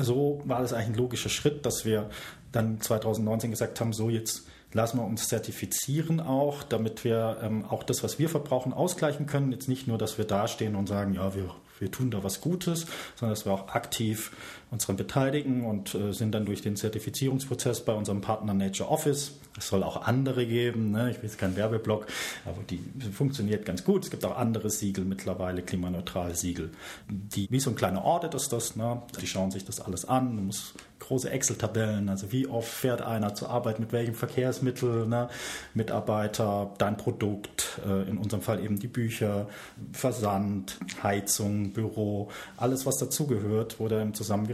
So 0.00 0.42
war 0.44 0.60
das 0.60 0.72
eigentlich 0.72 0.88
ein 0.88 0.94
logischer 0.94 1.28
Schritt, 1.28 1.66
dass 1.66 1.84
wir 1.84 2.10
dann 2.52 2.80
2019 2.80 3.50
gesagt 3.50 3.80
haben, 3.80 3.92
so 3.92 4.08
jetzt 4.08 4.46
lassen 4.72 4.98
wir 4.98 5.04
uns 5.04 5.28
zertifizieren 5.28 6.20
auch, 6.20 6.62
damit 6.62 7.04
wir 7.04 7.38
ähm, 7.42 7.64
auch 7.64 7.82
das, 7.82 8.02
was 8.02 8.18
wir 8.18 8.28
verbrauchen, 8.28 8.72
ausgleichen 8.72 9.26
können. 9.26 9.52
Jetzt 9.52 9.68
nicht 9.68 9.86
nur, 9.86 9.98
dass 9.98 10.18
wir 10.18 10.24
dastehen 10.24 10.76
und 10.76 10.88
sagen, 10.88 11.14
ja, 11.14 11.34
wir, 11.34 11.50
wir 11.78 11.90
tun 11.90 12.10
da 12.10 12.22
was 12.22 12.40
Gutes, 12.40 12.86
sondern 13.14 13.34
dass 13.34 13.46
wir 13.46 13.52
auch 13.52 13.68
aktiv 13.68 14.32
uns 14.70 14.82
daran 14.82 14.96
beteiligen 14.96 15.64
und 15.64 15.94
äh, 15.94 16.12
sind 16.12 16.32
dann 16.34 16.44
durch 16.44 16.60
den 16.60 16.76
Zertifizierungsprozess 16.76 17.84
bei 17.84 17.92
unserem 17.92 18.20
Partner 18.20 18.54
Nature 18.54 18.90
Office. 18.90 19.32
Es 19.56 19.68
soll 19.68 19.82
auch 19.82 20.02
andere 20.02 20.46
geben, 20.46 20.90
ne? 20.90 21.10
ich 21.10 21.16
will 21.18 21.24
jetzt 21.24 21.38
kein 21.38 21.56
Werbeblock, 21.56 22.06
aber 22.44 22.58
die 22.68 22.80
funktioniert 23.12 23.64
ganz 23.64 23.84
gut. 23.84 24.04
Es 24.04 24.10
gibt 24.10 24.24
auch 24.24 24.36
andere 24.36 24.68
Siegel 24.68 25.04
mittlerweile, 25.04 25.62
klimaneutrale 25.62 26.34
Siegel. 26.34 26.70
Die, 27.08 27.46
wie 27.50 27.60
so 27.60 27.70
ein 27.70 27.76
kleiner 27.76 28.04
Audit 28.04 28.34
ist 28.34 28.52
das, 28.52 28.76
ne? 28.76 29.02
die 29.20 29.26
schauen 29.26 29.50
sich 29.50 29.64
das 29.64 29.80
alles 29.80 30.04
an, 30.04 30.36
du 30.36 30.42
musst 30.42 30.74
große 30.98 31.30
Excel-Tabellen, 31.30 32.08
also 32.08 32.32
wie 32.32 32.46
oft 32.46 32.68
fährt 32.68 33.02
einer 33.02 33.34
zur 33.34 33.50
Arbeit, 33.50 33.78
mit 33.78 33.92
welchem 33.92 34.14
Verkehrsmittel, 34.14 35.06
ne? 35.06 35.28
Mitarbeiter, 35.74 36.72
dein 36.78 36.96
Produkt, 36.96 37.80
äh, 37.86 38.08
in 38.08 38.18
unserem 38.18 38.42
Fall 38.42 38.62
eben 38.62 38.78
die 38.78 38.88
Bücher, 38.88 39.46
Versand, 39.92 40.78
Heizung, 41.02 41.72
Büro, 41.72 42.30
alles 42.56 42.86
was 42.86 42.96
dazugehört, 42.96 43.78
wurde 43.78 44.00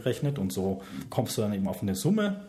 zusammengerechnet 0.03 0.39
und 0.39 0.53
so 0.53 0.83
kommst 1.11 1.37
du 1.37 1.43
dann 1.43 1.53
eben 1.55 1.69
auf 1.69 1.83
eine 1.83 1.95
Summe 1.95 2.41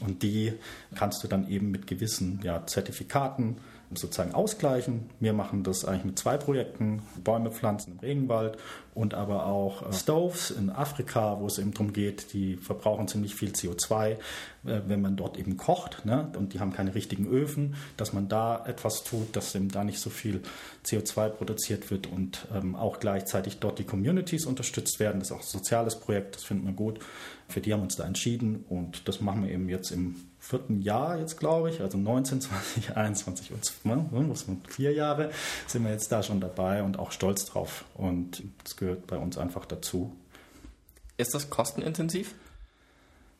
Und 0.00 0.22
die 0.22 0.52
kannst 0.94 1.22
du 1.24 1.28
dann 1.28 1.48
eben 1.48 1.70
mit 1.70 1.86
gewissen 1.86 2.40
ja, 2.42 2.66
Zertifikaten 2.66 3.56
sozusagen 3.94 4.34
ausgleichen. 4.34 5.10
Wir 5.20 5.32
machen 5.32 5.62
das 5.62 5.84
eigentlich 5.84 6.04
mit 6.04 6.18
zwei 6.18 6.36
Projekten, 6.36 7.02
Bäume 7.22 7.50
pflanzen 7.50 7.92
im 7.92 7.98
Regenwald 8.00 8.58
und 8.94 9.14
aber 9.14 9.46
auch 9.46 9.88
äh, 9.88 9.92
Stoves 9.92 10.50
in 10.50 10.70
Afrika, 10.70 11.38
wo 11.40 11.46
es 11.46 11.58
eben 11.58 11.72
darum 11.72 11.92
geht, 11.92 12.32
die 12.32 12.56
verbrauchen 12.56 13.06
ziemlich 13.06 13.34
viel 13.34 13.50
CO2, 13.50 14.10
äh, 14.10 14.16
wenn 14.64 15.00
man 15.00 15.16
dort 15.16 15.38
eben 15.38 15.56
kocht 15.56 16.04
ne? 16.04 16.32
und 16.36 16.54
die 16.54 16.60
haben 16.60 16.72
keine 16.72 16.94
richtigen 16.94 17.26
Öfen, 17.28 17.76
dass 17.96 18.12
man 18.12 18.28
da 18.28 18.64
etwas 18.66 19.04
tut, 19.04 19.36
dass 19.36 19.54
eben 19.54 19.68
da 19.68 19.84
nicht 19.84 20.00
so 20.00 20.10
viel 20.10 20.40
CO2 20.84 21.28
produziert 21.28 21.90
wird 21.90 22.06
und 22.06 22.46
ähm, 22.54 22.74
auch 22.74 22.98
gleichzeitig 22.98 23.58
dort 23.58 23.78
die 23.78 23.84
Communities 23.84 24.46
unterstützt 24.46 24.98
werden. 24.98 25.20
Das 25.20 25.30
ist 25.30 25.36
auch 25.36 25.40
ein 25.40 25.46
soziales 25.46 26.00
Projekt, 26.00 26.36
das 26.36 26.44
finden 26.44 26.66
wir 26.66 26.72
gut. 26.72 26.98
Für 27.48 27.60
die 27.60 27.72
haben 27.72 27.80
wir 27.80 27.84
uns 27.84 27.96
da 27.96 28.04
entschieden 28.04 28.64
und 28.68 29.06
das 29.06 29.20
machen 29.20 29.44
wir 29.44 29.52
eben 29.52 29.68
jetzt 29.68 29.92
im 29.92 30.16
vierten 30.46 30.80
Jahr 30.80 31.18
jetzt, 31.18 31.38
glaube 31.38 31.70
ich, 31.70 31.80
also 31.80 31.98
19, 31.98 32.40
20, 32.40 32.96
21 32.96 33.50
und 33.50 33.64
was 34.30 34.46
ne, 34.46 34.56
vier 34.68 34.92
Jahre 34.92 35.30
sind 35.66 35.82
wir 35.82 35.90
jetzt 35.90 36.12
da 36.12 36.22
schon 36.22 36.40
dabei 36.40 36.84
und 36.84 37.00
auch 37.00 37.10
stolz 37.10 37.46
drauf. 37.46 37.84
Und 37.94 38.44
das 38.62 38.76
gehört 38.76 39.08
bei 39.08 39.18
uns 39.18 39.38
einfach 39.38 39.66
dazu. 39.66 40.14
Ist 41.16 41.34
das 41.34 41.50
kostenintensiv? 41.50 42.34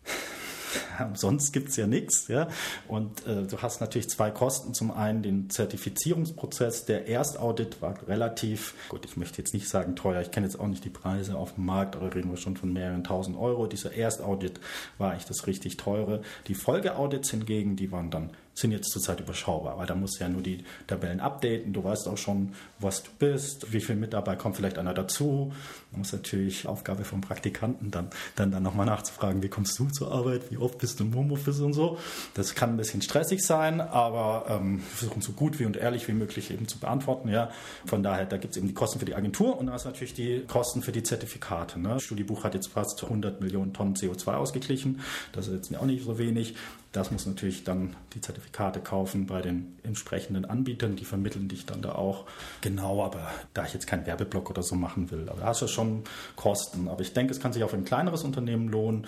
Sonst 1.15 1.53
gibt 1.53 1.71
es 1.71 1.77
ja 1.77 1.87
nichts. 1.87 2.29
Ja? 2.29 2.49
Und 2.89 3.27
äh, 3.27 3.43
du 3.43 3.59
hast 3.59 3.81
natürlich 3.81 4.09
zwei 4.09 4.31
Kosten. 4.31 4.75
Zum 4.75 4.91
einen 4.91 5.23
den 5.23 5.51
Zertifizierungsprozess. 5.51 6.85
Der 6.85 7.09
Erstaudit 7.09 7.83
war 7.83 7.97
relativ, 8.09 8.75
gut, 8.89 9.05
ich 9.05 9.17
möchte 9.17 9.39
jetzt 9.39 9.55
nicht 9.55 9.69
sagen 9.69 9.97
teuer, 9.97 10.21
ich 10.21 10.31
kenne 10.31 10.47
jetzt 10.47 10.59
auch 10.59 10.69
nicht 10.69 10.85
die 10.85 10.91
Preise 10.91 11.37
auf 11.37 11.55
dem 11.55 11.67
Markt, 11.67 11.97
aber 11.97 12.15
reden 12.15 12.31
wir 12.31 12.37
schon 12.37 12.57
von 12.57 12.73
mehreren 12.73 13.05
tausend 13.05 13.37
Euro. 13.37 13.67
Dieser 13.67 13.95
Erstaudit 13.95 14.61
war 14.99 15.13
eigentlich 15.13 15.27
das 15.27 15.47
richtig 15.47 15.77
teure. 15.77 16.23
Die 16.49 16.55
Folgeaudits 16.55 17.31
hingegen, 17.31 17.77
die 17.77 17.93
waren 17.93 18.11
dann 18.11 18.31
sind 18.57 18.73
jetzt 18.73 18.91
zurzeit 18.91 19.21
überschaubar, 19.21 19.77
weil 19.77 19.87
da 19.87 19.95
musst 19.95 20.19
du 20.19 20.25
ja 20.25 20.31
nur 20.31 20.41
die 20.41 20.65
Tabellen 20.87 21.21
updaten. 21.21 21.75
Du 21.75 21.85
weißt 21.85 22.09
auch 22.09 22.17
schon, 22.17 22.55
was 22.79 23.03
du 23.03 23.11
bist, 23.19 23.71
wie 23.71 23.81
viele 23.81 23.99
Mitarbeiter 23.99 24.39
kommt 24.39 24.57
vielleicht 24.57 24.79
einer 24.79 24.95
dazu. 24.95 25.53
Man 25.93 26.01
muss 26.01 26.13
natürlich 26.13 26.67
Aufgabe 26.67 27.05
vom 27.05 27.21
Praktikanten 27.21 27.91
dann, 27.91 28.09
dann, 28.35 28.51
dann 28.51 28.63
nochmal 28.63 28.87
nachzufragen, 28.87 29.43
wie 29.43 29.51
kommst 29.51 29.79
du 29.79 29.89
zur 29.89 30.11
Arbeit, 30.11 30.51
wie 30.51 30.57
oft 30.57 30.79
bist 30.79 30.86
du 30.95 31.05
im 31.05 31.15
Homeoffice 31.15 31.61
und 31.61 31.73
so. 31.73 31.99
Das 32.35 32.55
kann 32.55 32.71
ein 32.71 32.77
bisschen 32.77 33.03
stressig 33.03 33.43
sein, 33.43 33.81
aber 33.81 34.47
ähm, 34.49 34.79
wir 34.79 34.85
versuchen 34.85 35.23
so 35.23 35.33
gut 35.33 35.59
wie 35.59 35.65
und 35.65 35.77
ehrlich 35.77 36.07
wie 36.07 36.13
möglich 36.13 36.53
eben 36.53 36.69
zu 36.69 36.79
beantworten. 36.79 37.29
Ja. 37.29 37.51
Von 37.85 38.03
daher, 38.03 38.27
da 38.27 38.37
gibt 38.37 38.53
es 38.53 38.59
eben 38.59 38.69
die 38.69 38.75
Kosten 38.75 38.99
für 38.99 39.05
die 39.05 39.15
Agentur 39.15 39.59
und 39.59 39.67
da 39.67 39.75
ist 39.75 39.85
natürlich 39.85 40.15
die 40.15 40.45
Kosten 40.47 40.83
für 40.83 40.93
die 40.93 41.03
Zertifikate. 41.03 41.81
Ne? 41.81 41.99
Studiebuch 41.99 42.45
hat 42.45 42.55
jetzt 42.55 42.69
fast 42.69 43.03
100 43.03 43.41
Millionen 43.41 43.73
Tonnen 43.73 43.95
CO2 43.95 44.35
ausgeglichen. 44.35 45.01
Das 45.33 45.49
ist 45.49 45.55
jetzt 45.55 45.77
auch 45.77 45.87
nicht 45.87 46.05
so 46.05 46.19
wenig. 46.19 46.55
Das 46.97 47.11
muss 47.11 47.27
natürlich 47.27 47.63
dann 47.63 47.95
die 48.15 48.23
Zertifikate 48.23 48.81
kaufen 48.81 49.27
bei 49.27 49.43
den 49.43 49.77
entsprechenden 49.83 50.47
Anbietern, 50.47 50.97
die 50.97 51.05
vermitteln 51.05 51.47
dich 51.47 51.67
dann 51.67 51.83
da 51.83 51.93
auch. 51.93 52.25
Genau, 52.63 53.05
aber 53.05 53.31
da 53.53 53.67
ich 53.67 53.75
jetzt 53.75 53.87
keinen 53.87 54.07
Werbeblock 54.07 54.49
oder 54.49 54.63
so 54.63 54.77
machen 54.77 55.11
will, 55.11 55.29
aber 55.29 55.41
da 55.41 55.47
hast 55.49 55.61
du 55.61 55.69
schon 55.69 56.05
Kosten. 56.37 56.89
Aber 56.89 57.03
ich 57.03 57.13
denke, 57.13 57.35
es 57.35 57.41
kann 57.41 57.53
sich 57.53 57.63
auch 57.65 57.69
für 57.69 57.77
ein 57.77 57.85
kleineres 57.85 58.25
Unternehmen 58.25 58.69
lohnen, 58.69 59.07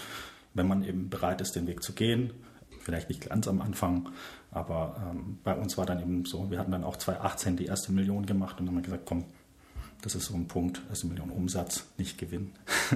wenn 0.55 0.69
man 0.69 0.85
eben 0.85 1.11
bereit 1.11 1.41
ist, 1.41 1.57
den 1.57 1.67
Weg 1.67 1.83
zu 1.83 1.93
gehen. 1.93 2.33
Vielleicht 2.81 3.09
nicht 3.09 3.29
ganz 3.29 3.49
am 3.49 3.61
Anfang, 3.61 4.09
aber 4.51 4.97
ähm, 5.11 5.39
bei 5.45 5.55
uns 5.55 5.77
war 5.77 5.85
dann 5.85 6.01
eben 6.01 6.25
so, 6.25 6.51
wir 6.51 6.59
hatten 6.59 6.73
dann 6.73 6.85
auch 6.85 6.97
2018 6.97 7.57
die 7.57 7.67
erste 7.67 7.93
Million 7.93 8.25
gemacht 8.25 8.61
und 8.61 8.69
haben 8.69 8.83
gesagt, 8.83 9.05
komm, 9.05 9.25
das 10.03 10.15
ist 10.15 10.27
so 10.27 10.35
ein 10.35 10.47
Punkt, 10.47 10.81
eine 10.89 11.11
Million 11.11 11.31
Umsatz, 11.31 11.85
nicht 11.99 12.19
Gewinn. 12.19 12.53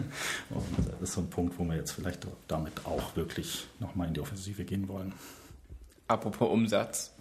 Und 0.50 0.86
das 0.86 1.10
ist 1.10 1.14
so 1.14 1.20
ein 1.20 1.30
Punkt, 1.30 1.58
wo 1.58 1.64
wir 1.64 1.74
jetzt 1.74 1.92
vielleicht 1.92 2.26
damit 2.46 2.86
auch 2.86 3.16
wirklich 3.16 3.66
nochmal 3.80 4.08
in 4.08 4.14
die 4.14 4.20
Offensive 4.20 4.64
gehen 4.64 4.86
wollen. 4.88 5.12
Apropos 6.06 6.48
Umsatz. 6.48 7.12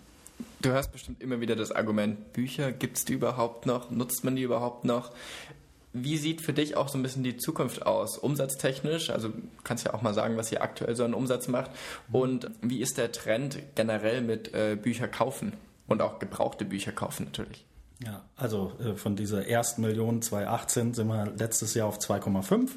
Du 0.61 0.69
hörst 0.69 0.91
bestimmt 0.91 1.21
immer 1.21 1.39
wieder 1.39 1.55
das 1.55 1.71
Argument, 1.71 2.33
Bücher, 2.33 2.71
gibt 2.71 2.97
es 2.97 3.05
die 3.05 3.13
überhaupt 3.13 3.65
noch? 3.65 3.89
Nutzt 3.91 4.23
man 4.23 4.35
die 4.35 4.43
überhaupt 4.43 4.85
noch? 4.85 5.11
Wie 5.93 6.17
sieht 6.17 6.41
für 6.41 6.53
dich 6.53 6.77
auch 6.77 6.87
so 6.87 6.97
ein 6.97 7.03
bisschen 7.03 7.23
die 7.23 7.35
Zukunft 7.35 7.85
aus, 7.85 8.17
umsatztechnisch? 8.17 9.09
Also 9.09 9.29
du 9.29 9.41
kannst 9.63 9.85
ja 9.85 9.93
auch 9.93 10.01
mal 10.01 10.13
sagen, 10.13 10.37
was 10.37 10.51
ihr 10.51 10.61
aktuell 10.61 10.95
so 10.95 11.03
einen 11.03 11.13
Umsatz 11.13 11.47
macht. 11.47 11.71
Und 12.11 12.49
wie 12.61 12.81
ist 12.81 12.97
der 12.97 13.11
Trend 13.11 13.59
generell 13.75 14.21
mit 14.21 14.53
äh, 14.53 14.77
Bücher 14.81 15.07
kaufen 15.07 15.53
und 15.87 16.01
auch 16.01 16.19
gebrauchte 16.19 16.63
Bücher 16.63 16.93
kaufen 16.93 17.25
natürlich? 17.25 17.65
Ja, 18.03 18.23
also 18.35 18.71
äh, 18.83 18.95
von 18.95 19.15
dieser 19.15 19.47
ersten 19.47 19.81
Million 19.81 20.23
2018 20.23 20.95
sind 20.95 21.07
wir 21.07 21.31
letztes 21.37 21.75
Jahr 21.75 21.87
auf 21.87 21.99
2,5 21.99 22.69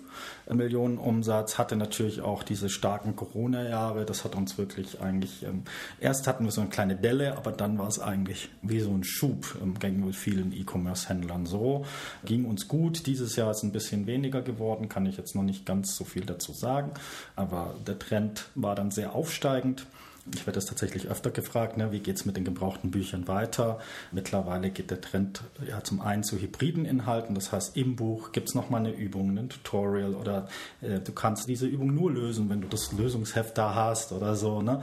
Millionen 0.53 0.99
Umsatz. 0.99 1.57
Hatte 1.57 1.77
natürlich 1.77 2.21
auch 2.21 2.43
diese 2.43 2.69
starken 2.69 3.17
Corona-Jahre. 3.17 4.05
Das 4.05 4.25
hat 4.25 4.35
uns 4.35 4.59
wirklich 4.59 5.01
eigentlich, 5.01 5.43
ähm, 5.43 5.63
erst 5.99 6.27
hatten 6.27 6.45
wir 6.45 6.51
so 6.51 6.61
eine 6.61 6.69
kleine 6.69 6.97
Delle, 6.97 7.39
aber 7.39 7.53
dann 7.53 7.79
war 7.79 7.89
es 7.89 8.01
eigentlich 8.01 8.51
wie 8.61 8.81
so 8.81 8.91
ein 8.91 9.03
Schub 9.03 9.57
ähm, 9.63 9.79
gegenüber 9.79 10.13
vielen 10.13 10.53
E-Commerce-Händlern 10.53 11.47
so. 11.47 11.87
Ging 12.27 12.45
uns 12.45 12.69
gut. 12.69 13.07
Dieses 13.07 13.35
Jahr 13.37 13.51
ist 13.51 13.63
ein 13.63 13.73
bisschen 13.73 14.07
weniger 14.07 14.43
geworden, 14.43 14.91
kann 14.91 15.07
ich 15.07 15.17
jetzt 15.17 15.35
noch 15.35 15.43
nicht 15.43 15.65
ganz 15.65 15.97
so 15.97 16.05
viel 16.05 16.27
dazu 16.27 16.53
sagen. 16.53 16.91
Aber 17.35 17.75
der 17.87 17.99
Trend 17.99 18.45
war 18.55 18.75
dann 18.75 18.91
sehr 18.91 19.15
aufsteigend. 19.15 19.87
Ich 20.33 20.47
werde 20.47 20.53
das 20.53 20.65
tatsächlich 20.65 21.09
öfter 21.09 21.31
gefragt, 21.31 21.77
ne, 21.77 21.93
wie 21.93 21.99
geht 21.99 22.17
es 22.17 22.25
mit 22.25 22.37
den 22.37 22.45
gebrauchten 22.45 22.91
Büchern 22.91 23.29
weiter. 23.29 23.79
Mittlerweile 24.11 24.71
geht 24.71 24.91
der 24.91 25.01
Trend 25.03 25.43
ja 25.69 25.85
zum 25.85 26.01
einen 26.01 26.23
zu 26.25 26.39
hybriden 26.39 26.87
Inhalten, 26.87 27.35
das 27.35 27.53
heißt 27.53 27.77
im 27.77 27.97
Buch 27.97 28.33
gibt 28.33 28.49
es 28.49 28.55
nochmal 28.55 28.81
eine 28.81 28.93
Übung, 28.93 29.37
ein 29.37 29.51
Tutorial 29.51 30.15
oder 30.15 30.49
äh, 30.81 31.01
du 31.01 31.13
kannst 31.13 31.47
diese 31.47 31.67
Übung 31.67 31.95
nur 31.95 32.11
lösen, 32.11 32.49
wenn 32.49 32.63
du 32.63 32.69
das 32.69 32.93
Lösungsheft 32.93 33.59
da 33.59 33.75
hast 33.75 34.13
oder 34.13 34.35
so. 34.35 34.63
Ne? 34.63 34.81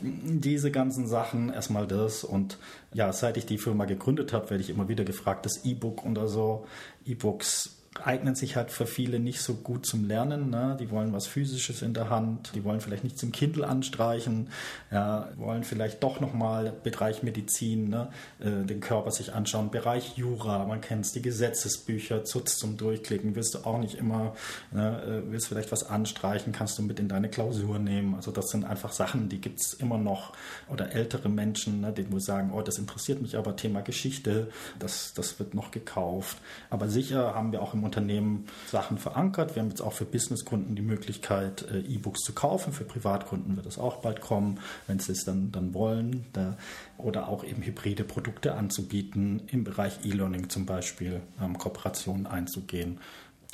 Diese 0.00 0.70
ganzen 0.70 1.08
Sachen, 1.08 1.52
erstmal 1.52 1.88
das 1.88 2.22
und 2.22 2.58
ja, 2.92 3.12
seit 3.12 3.36
ich 3.36 3.46
die 3.46 3.58
Firma 3.58 3.86
gegründet 3.86 4.32
habe, 4.32 4.50
werde 4.50 4.62
ich 4.62 4.70
immer 4.70 4.88
wieder 4.88 5.04
gefragt, 5.04 5.44
das 5.44 5.64
E-Book 5.64 6.06
oder 6.06 6.28
so. 6.28 6.66
E-Books 7.04 7.83
eignen 8.02 8.34
sich 8.34 8.56
halt 8.56 8.70
für 8.70 8.86
viele 8.86 9.20
nicht 9.20 9.40
so 9.40 9.54
gut 9.54 9.86
zum 9.86 10.06
Lernen. 10.06 10.50
Ne? 10.50 10.76
Die 10.80 10.90
wollen 10.90 11.12
was 11.12 11.26
Physisches 11.26 11.82
in 11.82 11.94
der 11.94 12.10
Hand, 12.10 12.52
die 12.54 12.64
wollen 12.64 12.80
vielleicht 12.80 13.04
nicht 13.04 13.18
zum 13.18 13.30
Kindle 13.30 13.66
anstreichen, 13.66 14.48
ja, 14.90 15.28
wollen 15.36 15.64
vielleicht 15.64 16.02
doch 16.02 16.20
nochmal 16.20 16.72
Bereich 16.82 17.22
Medizin, 17.22 17.88
ne? 17.88 18.08
äh, 18.40 18.64
den 18.64 18.80
Körper 18.80 19.10
sich 19.10 19.32
anschauen, 19.32 19.70
Bereich 19.70 20.16
Jura, 20.16 20.64
man 20.64 20.80
kennt 20.80 21.06
es, 21.06 21.12
die 21.12 21.22
Gesetzesbücher, 21.22 22.24
Zutz 22.24 22.58
zum 22.58 22.76
Durchklicken, 22.76 23.36
willst 23.36 23.54
du 23.54 23.58
auch 23.60 23.78
nicht 23.78 23.94
immer, 23.94 24.34
ne? 24.72 25.22
äh, 25.26 25.30
willst 25.30 25.48
vielleicht 25.48 25.70
was 25.70 25.88
anstreichen, 25.88 26.52
kannst 26.52 26.78
du 26.78 26.82
mit 26.82 26.98
in 26.98 27.08
deine 27.08 27.28
Klausur 27.28 27.78
nehmen. 27.78 28.14
Also 28.14 28.32
das 28.32 28.48
sind 28.50 28.64
einfach 28.64 28.92
Sachen, 28.92 29.28
die 29.28 29.40
gibt 29.40 29.60
es 29.60 29.74
immer 29.74 29.98
noch. 29.98 30.32
Oder 30.68 30.92
ältere 30.92 31.28
Menschen, 31.28 31.80
ne? 31.80 31.92
die 31.92 32.10
wo 32.10 32.18
sagen, 32.18 32.50
oh, 32.52 32.62
das 32.62 32.78
interessiert 32.78 33.22
mich 33.22 33.36
aber, 33.36 33.56
Thema 33.56 33.82
Geschichte, 33.82 34.48
das, 34.78 35.14
das 35.14 35.38
wird 35.38 35.54
noch 35.54 35.70
gekauft. 35.70 36.38
Aber 36.70 36.88
sicher 36.88 37.34
haben 37.34 37.52
wir 37.52 37.62
auch 37.62 37.74
im 37.74 37.83
Unternehmen 37.84 38.46
Sachen 38.66 38.98
verankert. 38.98 39.54
Wir 39.54 39.62
haben 39.62 39.68
jetzt 39.68 39.80
auch 39.80 39.92
für 39.92 40.04
Businesskunden 40.04 40.74
die 40.74 40.82
Möglichkeit, 40.82 41.66
äh, 41.70 41.80
E-Books 41.80 42.20
zu 42.20 42.32
kaufen. 42.32 42.72
Für 42.72 42.84
Privatkunden 42.84 43.56
wird 43.56 43.66
das 43.66 43.78
auch 43.78 43.96
bald 43.96 44.20
kommen, 44.20 44.60
wenn 44.86 44.98
sie 44.98 45.12
es 45.12 45.24
dann, 45.24 45.52
dann 45.52 45.74
wollen. 45.74 46.26
Da, 46.32 46.56
oder 46.98 47.28
auch 47.28 47.44
eben 47.44 47.62
hybride 47.62 48.04
Produkte 48.04 48.54
anzubieten, 48.54 49.42
im 49.48 49.64
Bereich 49.64 50.04
E-Learning 50.04 50.48
zum 50.48 50.66
Beispiel 50.66 51.20
ähm, 51.40 51.58
Kooperationen 51.58 52.26
einzugehen. 52.26 53.00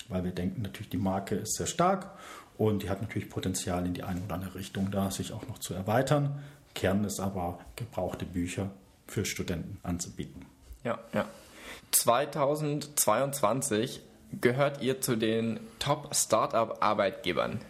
Weil 0.08 0.24
wir 0.24 0.32
denken 0.32 0.62
natürlich, 0.62 0.90
die 0.90 0.98
Marke 0.98 1.36
ist 1.36 1.56
sehr 1.56 1.66
stark 1.66 2.10
und 2.56 2.82
die 2.82 2.90
hat 2.90 3.00
natürlich 3.00 3.30
Potenzial 3.30 3.86
in 3.86 3.94
die 3.94 4.02
eine 4.02 4.20
oder 4.20 4.34
andere 4.34 4.56
Richtung, 4.56 4.90
da 4.90 5.10
sich 5.10 5.32
auch 5.32 5.46
noch 5.48 5.58
zu 5.58 5.74
erweitern. 5.74 6.40
Kern 6.74 7.04
ist 7.04 7.20
aber, 7.20 7.58
gebrauchte 7.76 8.24
Bücher 8.24 8.70
für 9.06 9.24
Studenten 9.24 9.78
anzubieten. 9.82 10.46
Ja, 10.84 10.98
ja. 11.12 11.26
2022 11.90 14.02
gehört 14.40 14.82
ihr 14.82 15.00
zu 15.00 15.16
den 15.16 15.60
Top-Startup-Arbeitgebern. 15.78 17.60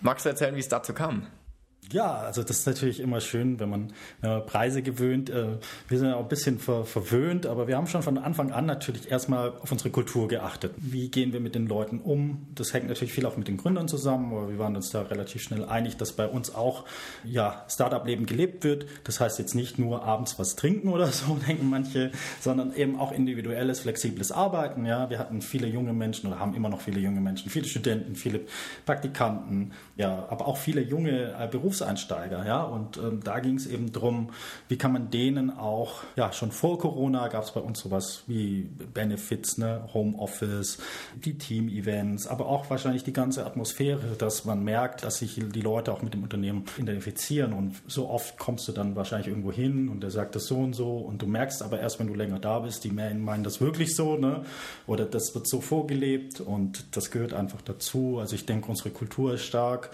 Magst 0.00 0.24
du 0.24 0.30
erzählen, 0.30 0.54
wie 0.54 0.60
es 0.60 0.68
dazu 0.68 0.94
kam? 0.94 1.26
Ja, 1.90 2.18
also 2.18 2.42
das 2.42 2.58
ist 2.58 2.66
natürlich 2.66 3.00
immer 3.00 3.20
schön, 3.20 3.60
wenn 3.60 3.70
man, 3.70 3.92
wenn 4.20 4.30
man 4.30 4.46
Preise 4.46 4.82
gewöhnt. 4.82 5.30
Äh, 5.30 5.56
wir 5.88 5.98
sind 5.98 6.08
ja 6.08 6.16
auch 6.16 6.22
ein 6.22 6.28
bisschen 6.28 6.58
ver 6.58 6.84
verwöhnt, 6.84 7.46
aber 7.46 7.66
wir 7.66 7.76
haben 7.76 7.86
schon 7.86 8.02
von 8.02 8.18
Anfang 8.18 8.52
an 8.52 8.66
natürlich 8.66 9.10
erstmal 9.10 9.52
auf 9.60 9.72
unsere 9.72 9.90
Kultur 9.90 10.28
geachtet. 10.28 10.72
Wie 10.76 11.08
gehen 11.08 11.32
wir 11.32 11.40
mit 11.40 11.54
den 11.54 11.66
Leuten 11.66 12.00
um? 12.00 12.46
Das 12.54 12.74
hängt 12.74 12.88
natürlich 12.88 13.12
viel 13.12 13.24
auch 13.24 13.36
mit 13.38 13.48
den 13.48 13.56
Gründern 13.56 13.88
zusammen, 13.88 14.32
aber 14.32 14.50
wir 14.50 14.58
waren 14.58 14.76
uns 14.76 14.90
da 14.90 15.02
relativ 15.02 15.42
schnell 15.42 15.64
einig, 15.64 15.96
dass 15.96 16.12
bei 16.12 16.26
uns 16.26 16.54
auch 16.54 16.84
ja, 17.24 17.64
Startup-Leben 17.68 18.26
gelebt 18.26 18.64
wird. 18.64 18.86
Das 19.04 19.20
heißt 19.20 19.38
jetzt 19.38 19.54
nicht 19.54 19.78
nur 19.78 20.02
abends 20.02 20.38
was 20.38 20.56
trinken 20.56 20.88
oder 20.88 21.06
so, 21.12 21.38
denken 21.46 21.70
manche, 21.70 22.12
sondern 22.40 22.74
eben 22.74 22.98
auch 22.98 23.12
individuelles, 23.12 23.80
flexibles 23.80 24.30
Arbeiten. 24.30 24.84
Ja, 24.84 25.08
wir 25.08 25.18
hatten 25.18 25.40
viele 25.40 25.66
junge 25.66 25.94
Menschen 25.94 26.26
oder 26.26 26.38
haben 26.38 26.54
immer 26.54 26.68
noch 26.68 26.82
viele 26.82 27.00
junge 27.00 27.20
Menschen, 27.20 27.50
viele 27.50 27.66
Studenten, 27.66 28.14
viele 28.14 28.40
Praktikanten, 28.84 29.72
ja, 29.96 30.26
aber 30.28 30.46
auch 30.46 30.58
viele 30.58 30.82
junge 30.82 31.34
äh, 31.38 31.48
Berufs 31.50 31.77
Berufseinsteiger, 31.78 32.46
ja, 32.46 32.62
und 32.62 32.96
ähm, 32.96 33.20
da 33.22 33.38
ging 33.40 33.56
es 33.56 33.66
eben 33.66 33.92
darum, 33.92 34.30
wie 34.68 34.76
kann 34.76 34.92
man 34.92 35.10
denen 35.10 35.50
auch, 35.50 36.02
ja, 36.16 36.32
schon 36.32 36.50
vor 36.52 36.78
Corona 36.78 37.28
gab 37.28 37.44
es 37.44 37.52
bei 37.52 37.60
uns 37.60 37.80
sowas 37.80 38.24
wie 38.26 38.68
Benefits, 38.94 39.58
ne, 39.58 39.88
Homeoffice, 39.94 40.78
die 41.14 41.38
Team-Events, 41.38 42.26
aber 42.26 42.46
auch 42.46 42.70
wahrscheinlich 42.70 43.04
die 43.04 43.12
ganze 43.12 43.46
Atmosphäre, 43.46 44.16
dass 44.18 44.44
man 44.44 44.64
merkt, 44.64 45.04
dass 45.04 45.18
sich 45.18 45.34
die 45.34 45.60
Leute 45.60 45.92
auch 45.92 46.02
mit 46.02 46.14
dem 46.14 46.22
Unternehmen 46.22 46.64
identifizieren. 46.78 47.52
Und 47.52 47.76
so 47.86 48.08
oft 48.08 48.38
kommst 48.38 48.66
du 48.68 48.72
dann 48.72 48.96
wahrscheinlich 48.96 49.28
irgendwo 49.28 49.52
hin 49.52 49.88
und 49.88 50.02
der 50.02 50.10
sagt 50.10 50.34
das 50.34 50.46
so 50.46 50.56
und 50.56 50.74
so. 50.74 50.98
Und 50.98 51.22
du 51.22 51.26
merkst 51.26 51.62
aber 51.62 51.80
erst, 51.80 52.00
wenn 52.00 52.08
du 52.08 52.14
länger 52.14 52.38
da 52.38 52.60
bist, 52.60 52.84
die 52.84 52.90
meinen 52.90 53.44
das 53.44 53.60
wirklich 53.60 53.94
so, 53.94 54.16
ne, 54.16 54.42
oder 54.86 55.04
das 55.04 55.34
wird 55.34 55.48
so 55.48 55.60
vorgelebt. 55.60 56.40
Und 56.40 56.96
das 56.96 57.10
gehört 57.10 57.32
einfach 57.32 57.62
dazu. 57.62 58.18
Also 58.18 58.34
ich 58.34 58.46
denke, 58.46 58.68
unsere 58.68 58.90
Kultur 58.90 59.34
ist 59.34 59.44
stark 59.44 59.90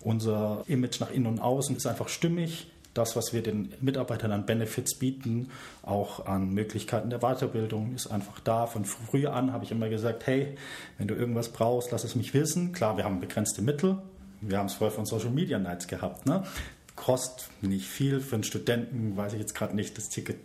unser 0.00 0.64
Image 0.66 1.00
nach 1.00 1.10
innen 1.10 1.26
und 1.26 1.40
außen 1.40 1.76
ist 1.76 1.86
einfach 1.86 2.08
stimmig. 2.08 2.70
Das, 2.94 3.14
was 3.14 3.32
wir 3.32 3.42
den 3.42 3.72
Mitarbeitern 3.80 4.32
an 4.32 4.46
Benefits 4.46 4.98
bieten, 4.98 5.50
auch 5.82 6.26
an 6.26 6.50
Möglichkeiten 6.50 7.10
der 7.10 7.20
Weiterbildung, 7.20 7.94
ist 7.94 8.08
einfach 8.08 8.40
da. 8.40 8.66
Von 8.66 8.84
früher 8.84 9.34
an 9.34 9.52
habe 9.52 9.64
ich 9.64 9.70
immer 9.70 9.88
gesagt, 9.88 10.26
hey, 10.26 10.56
wenn 10.96 11.06
du 11.06 11.14
irgendwas 11.14 11.50
brauchst, 11.50 11.92
lass 11.92 12.02
es 12.02 12.16
mich 12.16 12.34
wissen. 12.34 12.72
Klar, 12.72 12.96
wir 12.96 13.04
haben 13.04 13.20
begrenzte 13.20 13.62
Mittel. 13.62 13.98
Wir 14.40 14.58
haben 14.58 14.66
es 14.66 14.74
vorher 14.74 14.94
von 14.94 15.06
Social 15.06 15.30
Media 15.30 15.58
Nights 15.58 15.86
gehabt. 15.86 16.26
Ne? 16.26 16.44
Kostet 16.96 17.48
nicht 17.62 17.86
viel. 17.86 18.20
Für 18.20 18.36
einen 18.36 18.44
Studenten 18.44 19.16
weiß 19.16 19.34
ich 19.34 19.40
jetzt 19.40 19.54
gerade 19.54 19.76
nicht, 19.76 19.96
das 19.96 20.08
Ticket 20.08 20.38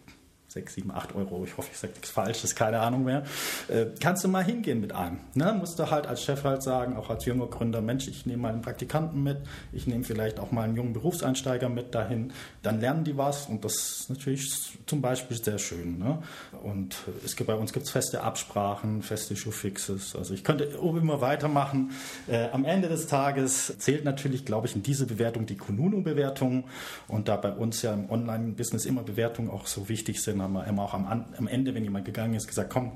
6, 0.53 0.75
7, 0.75 0.91
8 0.91 1.15
Euro, 1.15 1.43
ich 1.43 1.57
hoffe, 1.57 1.69
ich 1.71 1.79
sage 1.79 1.93
nichts 1.93 2.11
Falsches, 2.11 2.53
keine 2.53 2.79
Ahnung 2.79 3.05
mehr, 3.05 3.23
äh, 3.69 3.87
kannst 3.99 4.23
du 4.23 4.27
mal 4.27 4.43
hingehen 4.43 4.81
mit 4.81 4.93
einem. 4.93 5.17
Ne? 5.33 5.51
Musst 5.57 5.79
du 5.79 5.89
halt 5.89 6.05
als 6.05 6.23
Chef 6.23 6.43
halt 6.43 6.61
sagen, 6.61 6.95
auch 6.95 7.09
als 7.09 7.25
junger 7.25 7.47
Gründer, 7.47 7.81
Mensch, 7.81 8.07
ich 8.07 8.27
nehme 8.27 8.43
mal 8.43 8.53
einen 8.53 8.61
Praktikanten 8.61 9.23
mit, 9.23 9.39
ich 9.71 9.87
nehme 9.87 10.03
vielleicht 10.03 10.39
auch 10.39 10.51
mal 10.51 10.63
einen 10.63 10.75
jungen 10.75 10.93
Berufseinsteiger 10.93 11.69
mit 11.69 11.95
dahin, 11.95 12.33
dann 12.61 12.79
lernen 12.79 13.03
die 13.03 13.17
was 13.17 13.47
und 13.47 13.65
das 13.65 13.73
ist 13.73 14.09
natürlich 14.11 14.77
zum 14.85 15.01
Beispiel 15.01 15.41
sehr 15.41 15.57
schön. 15.57 15.97
Ne? 15.97 16.21
Und 16.61 16.97
es 17.25 17.35
gibt, 17.35 17.47
bei 17.47 17.55
uns 17.55 17.73
gibt 17.73 17.87
es 17.87 17.91
feste 17.91 18.21
Absprachen, 18.21 19.01
feste 19.01 19.35
Showfixes, 19.35 20.15
also 20.15 20.35
ich 20.35 20.43
könnte 20.43 20.65
immer 20.65 21.19
weitermachen. 21.19 21.93
Äh, 22.27 22.49
am 22.51 22.63
Ende 22.63 22.89
des 22.89 23.07
Tages 23.07 23.75
zählt 23.79 24.05
natürlich, 24.05 24.45
glaube 24.45 24.67
ich, 24.67 24.75
in 24.75 24.83
diese 24.83 25.07
Bewertung 25.07 25.47
die 25.47 25.57
Kununu-Bewertung 25.57 26.65
und 27.07 27.27
da 27.27 27.37
bei 27.37 27.51
uns 27.51 27.81
ja 27.81 27.91
im 27.91 28.11
Online-Business 28.11 28.85
immer 28.85 29.01
Bewertungen 29.01 29.49
auch 29.49 29.65
so 29.65 29.89
wichtig 29.89 30.21
sind, 30.21 30.42
haben 30.43 30.53
wir 30.53 30.67
immer 30.67 30.83
auch 30.83 30.93
am, 30.93 31.25
am 31.37 31.47
Ende, 31.47 31.73
wenn 31.73 31.83
jemand 31.83 32.05
gegangen 32.05 32.35
ist, 32.35 32.47
gesagt, 32.47 32.69
komm, 32.69 32.91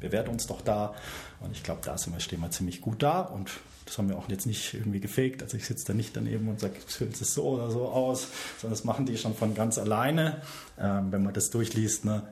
bewerte 0.00 0.30
uns 0.30 0.46
doch 0.46 0.60
da. 0.60 0.94
Und 1.40 1.52
ich 1.52 1.62
glaube, 1.62 1.80
da 1.84 1.98
sind 1.98 2.12
wir, 2.12 2.20
stehen 2.20 2.40
wir 2.40 2.50
ziemlich 2.50 2.80
gut 2.80 3.02
da 3.02 3.20
und 3.20 3.50
das 3.86 3.98
haben 3.98 4.08
wir 4.08 4.16
auch 4.16 4.28
jetzt 4.28 4.46
nicht 4.46 4.72
irgendwie 4.74 5.00
gefaked. 5.00 5.42
Also 5.42 5.56
ich 5.56 5.66
sitze 5.66 5.86
da 5.86 5.92
nicht 5.92 6.16
daneben 6.16 6.48
und 6.48 6.60
sage, 6.60 6.74
füllt 6.86 7.20
es 7.20 7.34
so 7.34 7.44
oder 7.44 7.70
so 7.70 7.86
aus, 7.86 8.28
sondern 8.58 8.78
das 8.78 8.84
machen 8.84 9.06
die 9.06 9.18
schon 9.18 9.34
von 9.34 9.54
ganz 9.54 9.76
alleine. 9.78 10.40
Ähm, 10.78 11.12
wenn 11.12 11.22
man 11.22 11.34
das 11.34 11.50
durchliest, 11.50 12.04
ne, 12.04 12.22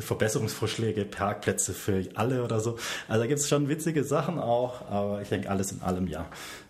Verbesserungsvorschläge, 0.00 1.04
Parkplätze 1.04 1.72
für 1.72 2.04
alle 2.14 2.42
oder 2.42 2.60
so. 2.60 2.78
Also 3.06 3.22
da 3.22 3.26
gibt 3.26 3.40
es 3.40 3.48
schon 3.48 3.68
witzige 3.68 4.04
Sachen 4.04 4.38
auch, 4.38 4.88
aber 4.90 5.22
ich 5.22 5.28
denke, 5.28 5.50
alles 5.50 5.72
in 5.72 5.82
allem 5.82 6.08
ja. 6.08 6.26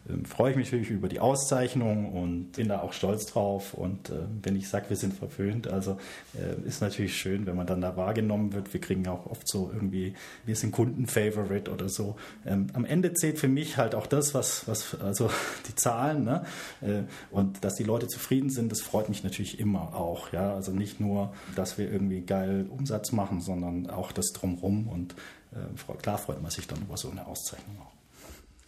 Ähm, 0.09 0.25
freue 0.25 0.53
ich 0.53 0.57
mich 0.57 0.73
wirklich 0.73 0.91
über 0.91 1.09
die 1.09 1.21
Auszeichnung 1.21 2.13
und 2.13 2.53
bin 2.53 2.69
da 2.69 2.81
auch 2.81 2.93
stolz 2.93 3.27
drauf. 3.27 3.75
Und 3.75 4.11
äh, 4.11 4.15
wenn 4.43 4.57
ich 4.57 4.69
sage, 4.69 4.87
wir 4.89 4.97
sind 4.97 5.15
verwöhnt, 5.15 5.69
also 5.69 5.99
äh, 6.35 6.67
ist 6.67 6.81
natürlich 6.81 7.17
schön, 7.17 7.47
wenn 7.47 7.57
man 7.57 7.67
dann 7.67 7.81
da 7.81 7.97
wahrgenommen 7.97 8.53
wird. 8.53 8.73
Wir 8.73 8.81
kriegen 8.81 9.07
auch 9.09 9.27
oft 9.27 9.49
so 9.49 9.71
irgendwie, 9.73 10.15
wir 10.45 10.57
sind 10.57 10.73
Kundenfavorite 10.73 11.71
oder 11.71 11.89
so. 11.89 12.17
Ähm, 12.47 12.69
am 12.73 12.85
Ende 12.85 13.13
zählt 13.15 13.39
für 13.39 13.49
mich 13.49 13.77
halt 13.77 13.95
auch 13.95 14.07
das, 14.07 14.35
was, 14.35 14.67
was 14.67 14.99
also 15.01 15.31
die 15.69 15.75
Zahlen, 15.75 16.25
ne? 16.25 16.45
Äh, 16.81 17.03
und 17.31 17.65
dass 17.65 17.75
die 17.75 17.85
Leute 17.85 18.07
zufrieden 18.07 18.51
sind, 18.51 18.73
das 18.73 18.81
freut 18.81 19.09
mich 19.09 19.25
natürlich 19.25 19.61
immer 19.61 19.95
auch. 19.95 20.33
Ja, 20.33 20.55
also 20.55 20.73
nicht 20.73 21.01
nur, 21.01 21.33
dass 21.55 21.79
wir 21.79 21.91
irgendwie 21.91 22.21
geil 22.21 22.67
Umsatz 22.71 23.13
machen, 23.13 23.41
sondern 23.41 23.91
auch 23.91 24.13
das 24.13 24.33
drumherum 24.33 24.89
und 24.89 25.15
äh, 25.53 25.97
klar 26.03 26.19
freut 26.19 26.43
man 26.43 26.51
sich 26.51 26.67
dann 26.67 26.81
über 26.83 26.97
so 26.97 27.11
eine 27.11 27.27
Auszeichnung 27.27 27.77
auch. 27.81 27.98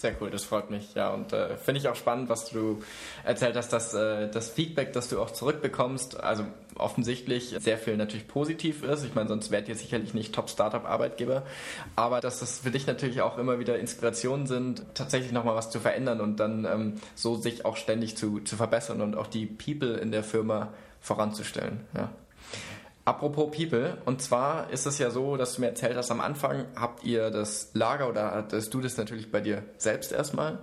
Sehr 0.00 0.14
cool, 0.18 0.30
das 0.30 0.44
freut 0.44 0.70
mich. 0.70 0.94
Ja, 0.94 1.10
und 1.10 1.34
äh, 1.34 1.58
finde 1.58 1.78
ich 1.78 1.86
auch 1.86 1.94
spannend, 1.94 2.30
was 2.30 2.48
du 2.48 2.82
erzählt 3.22 3.54
hast, 3.54 3.70
dass 3.70 3.92
äh, 3.92 4.30
das 4.30 4.48
Feedback, 4.48 4.94
das 4.94 5.10
du 5.10 5.20
auch 5.20 5.30
zurückbekommst, 5.30 6.18
also 6.18 6.46
offensichtlich 6.76 7.54
sehr 7.58 7.76
viel 7.76 7.98
natürlich 7.98 8.26
positiv 8.26 8.82
ist. 8.82 9.04
Ich 9.04 9.14
meine, 9.14 9.28
sonst 9.28 9.50
wärt 9.50 9.68
ihr 9.68 9.74
sicherlich 9.74 10.14
nicht 10.14 10.34
Top-Startup-Arbeitgeber. 10.34 11.42
Aber 11.96 12.22
dass 12.22 12.40
das 12.40 12.60
für 12.60 12.70
dich 12.70 12.86
natürlich 12.86 13.20
auch 13.20 13.36
immer 13.36 13.58
wieder 13.58 13.78
Inspirationen 13.78 14.46
sind, 14.46 14.86
tatsächlich 14.94 15.32
nochmal 15.32 15.54
was 15.54 15.70
zu 15.70 15.80
verändern 15.80 16.22
und 16.22 16.40
dann 16.40 16.64
ähm, 16.64 16.94
so 17.14 17.36
sich 17.36 17.66
auch 17.66 17.76
ständig 17.76 18.16
zu, 18.16 18.40
zu 18.40 18.56
verbessern 18.56 19.02
und 19.02 19.16
auch 19.18 19.26
die 19.26 19.44
People 19.44 19.98
in 19.98 20.12
der 20.12 20.24
Firma 20.24 20.72
voranzustellen. 21.02 21.80
Ja. 21.94 22.10
Apropos 23.10 23.50
People, 23.50 23.98
und 24.04 24.22
zwar 24.22 24.70
ist 24.70 24.86
es 24.86 24.98
ja 24.98 25.10
so, 25.10 25.36
dass 25.36 25.56
du 25.56 25.62
mir 25.62 25.66
erzählt 25.66 25.96
hast, 25.96 26.12
am 26.12 26.20
Anfang 26.20 26.66
habt 26.76 27.02
ihr 27.02 27.32
das 27.32 27.70
Lager 27.74 28.08
oder 28.08 28.30
hattest 28.30 28.72
du 28.72 28.80
das 28.80 28.96
natürlich 28.96 29.32
bei 29.32 29.40
dir 29.40 29.64
selbst 29.78 30.12
erstmal. 30.12 30.60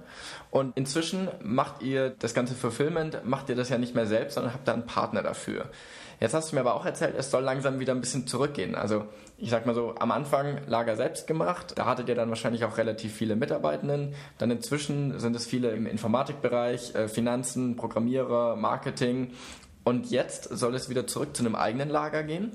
Und 0.50 0.78
inzwischen 0.78 1.28
macht 1.44 1.82
ihr 1.82 2.12
das 2.12 2.34
ganze 2.34 2.56
Fulfillment, 2.56 3.26
macht 3.26 3.50
ihr 3.50 3.58
das 3.58 3.68
ja 3.68 3.78
nicht 3.78 3.96
mehr 3.96 4.06
selbst, 4.06 4.36
sondern 4.36 4.54
habt 4.54 4.66
da 4.66 4.72
einen 4.72 4.86
Partner 4.86 5.24
dafür. 5.24 5.66
Jetzt 6.22 6.34
hast 6.34 6.52
du 6.52 6.56
mir 6.56 6.62
aber 6.62 6.76
auch 6.76 6.86
erzählt, 6.86 7.16
es 7.18 7.32
soll 7.32 7.44
langsam 7.44 7.82
wieder 7.82 7.94
ein 7.94 8.00
bisschen 8.00 8.28
zurückgehen. 8.28 8.76
Also 8.76 9.04
ich 9.38 9.50
sag 9.50 9.66
mal 9.66 9.76
so, 9.76 9.96
am 10.00 10.12
Anfang 10.12 10.62
Lager 10.68 10.96
selbst 10.96 11.28
gemacht, 11.28 11.74
da 11.76 11.86
hattet 11.86 12.08
ihr 12.08 12.16
dann 12.16 12.30
wahrscheinlich 12.30 12.64
auch 12.64 12.78
relativ 12.78 13.14
viele 13.14 13.36
Mitarbeitenden. 13.36 14.16
Dann 14.38 14.52
inzwischen 14.52 15.20
sind 15.20 15.36
es 15.36 15.46
viele 15.46 15.72
im 15.72 15.86
Informatikbereich, 15.86 16.96
äh, 16.96 17.10
Finanzen, 17.10 17.76
Programmierer, 17.76 18.56
Marketing 18.56 19.34
und 19.88 20.12
jetzt 20.12 20.50
soll 20.50 20.76
es 20.76 20.90
wieder 20.90 21.08
zurück 21.08 21.34
zu 21.34 21.44
einem 21.44 21.56
eigenen 21.56 21.88
Lager 21.88 22.24
gehen. 22.24 22.52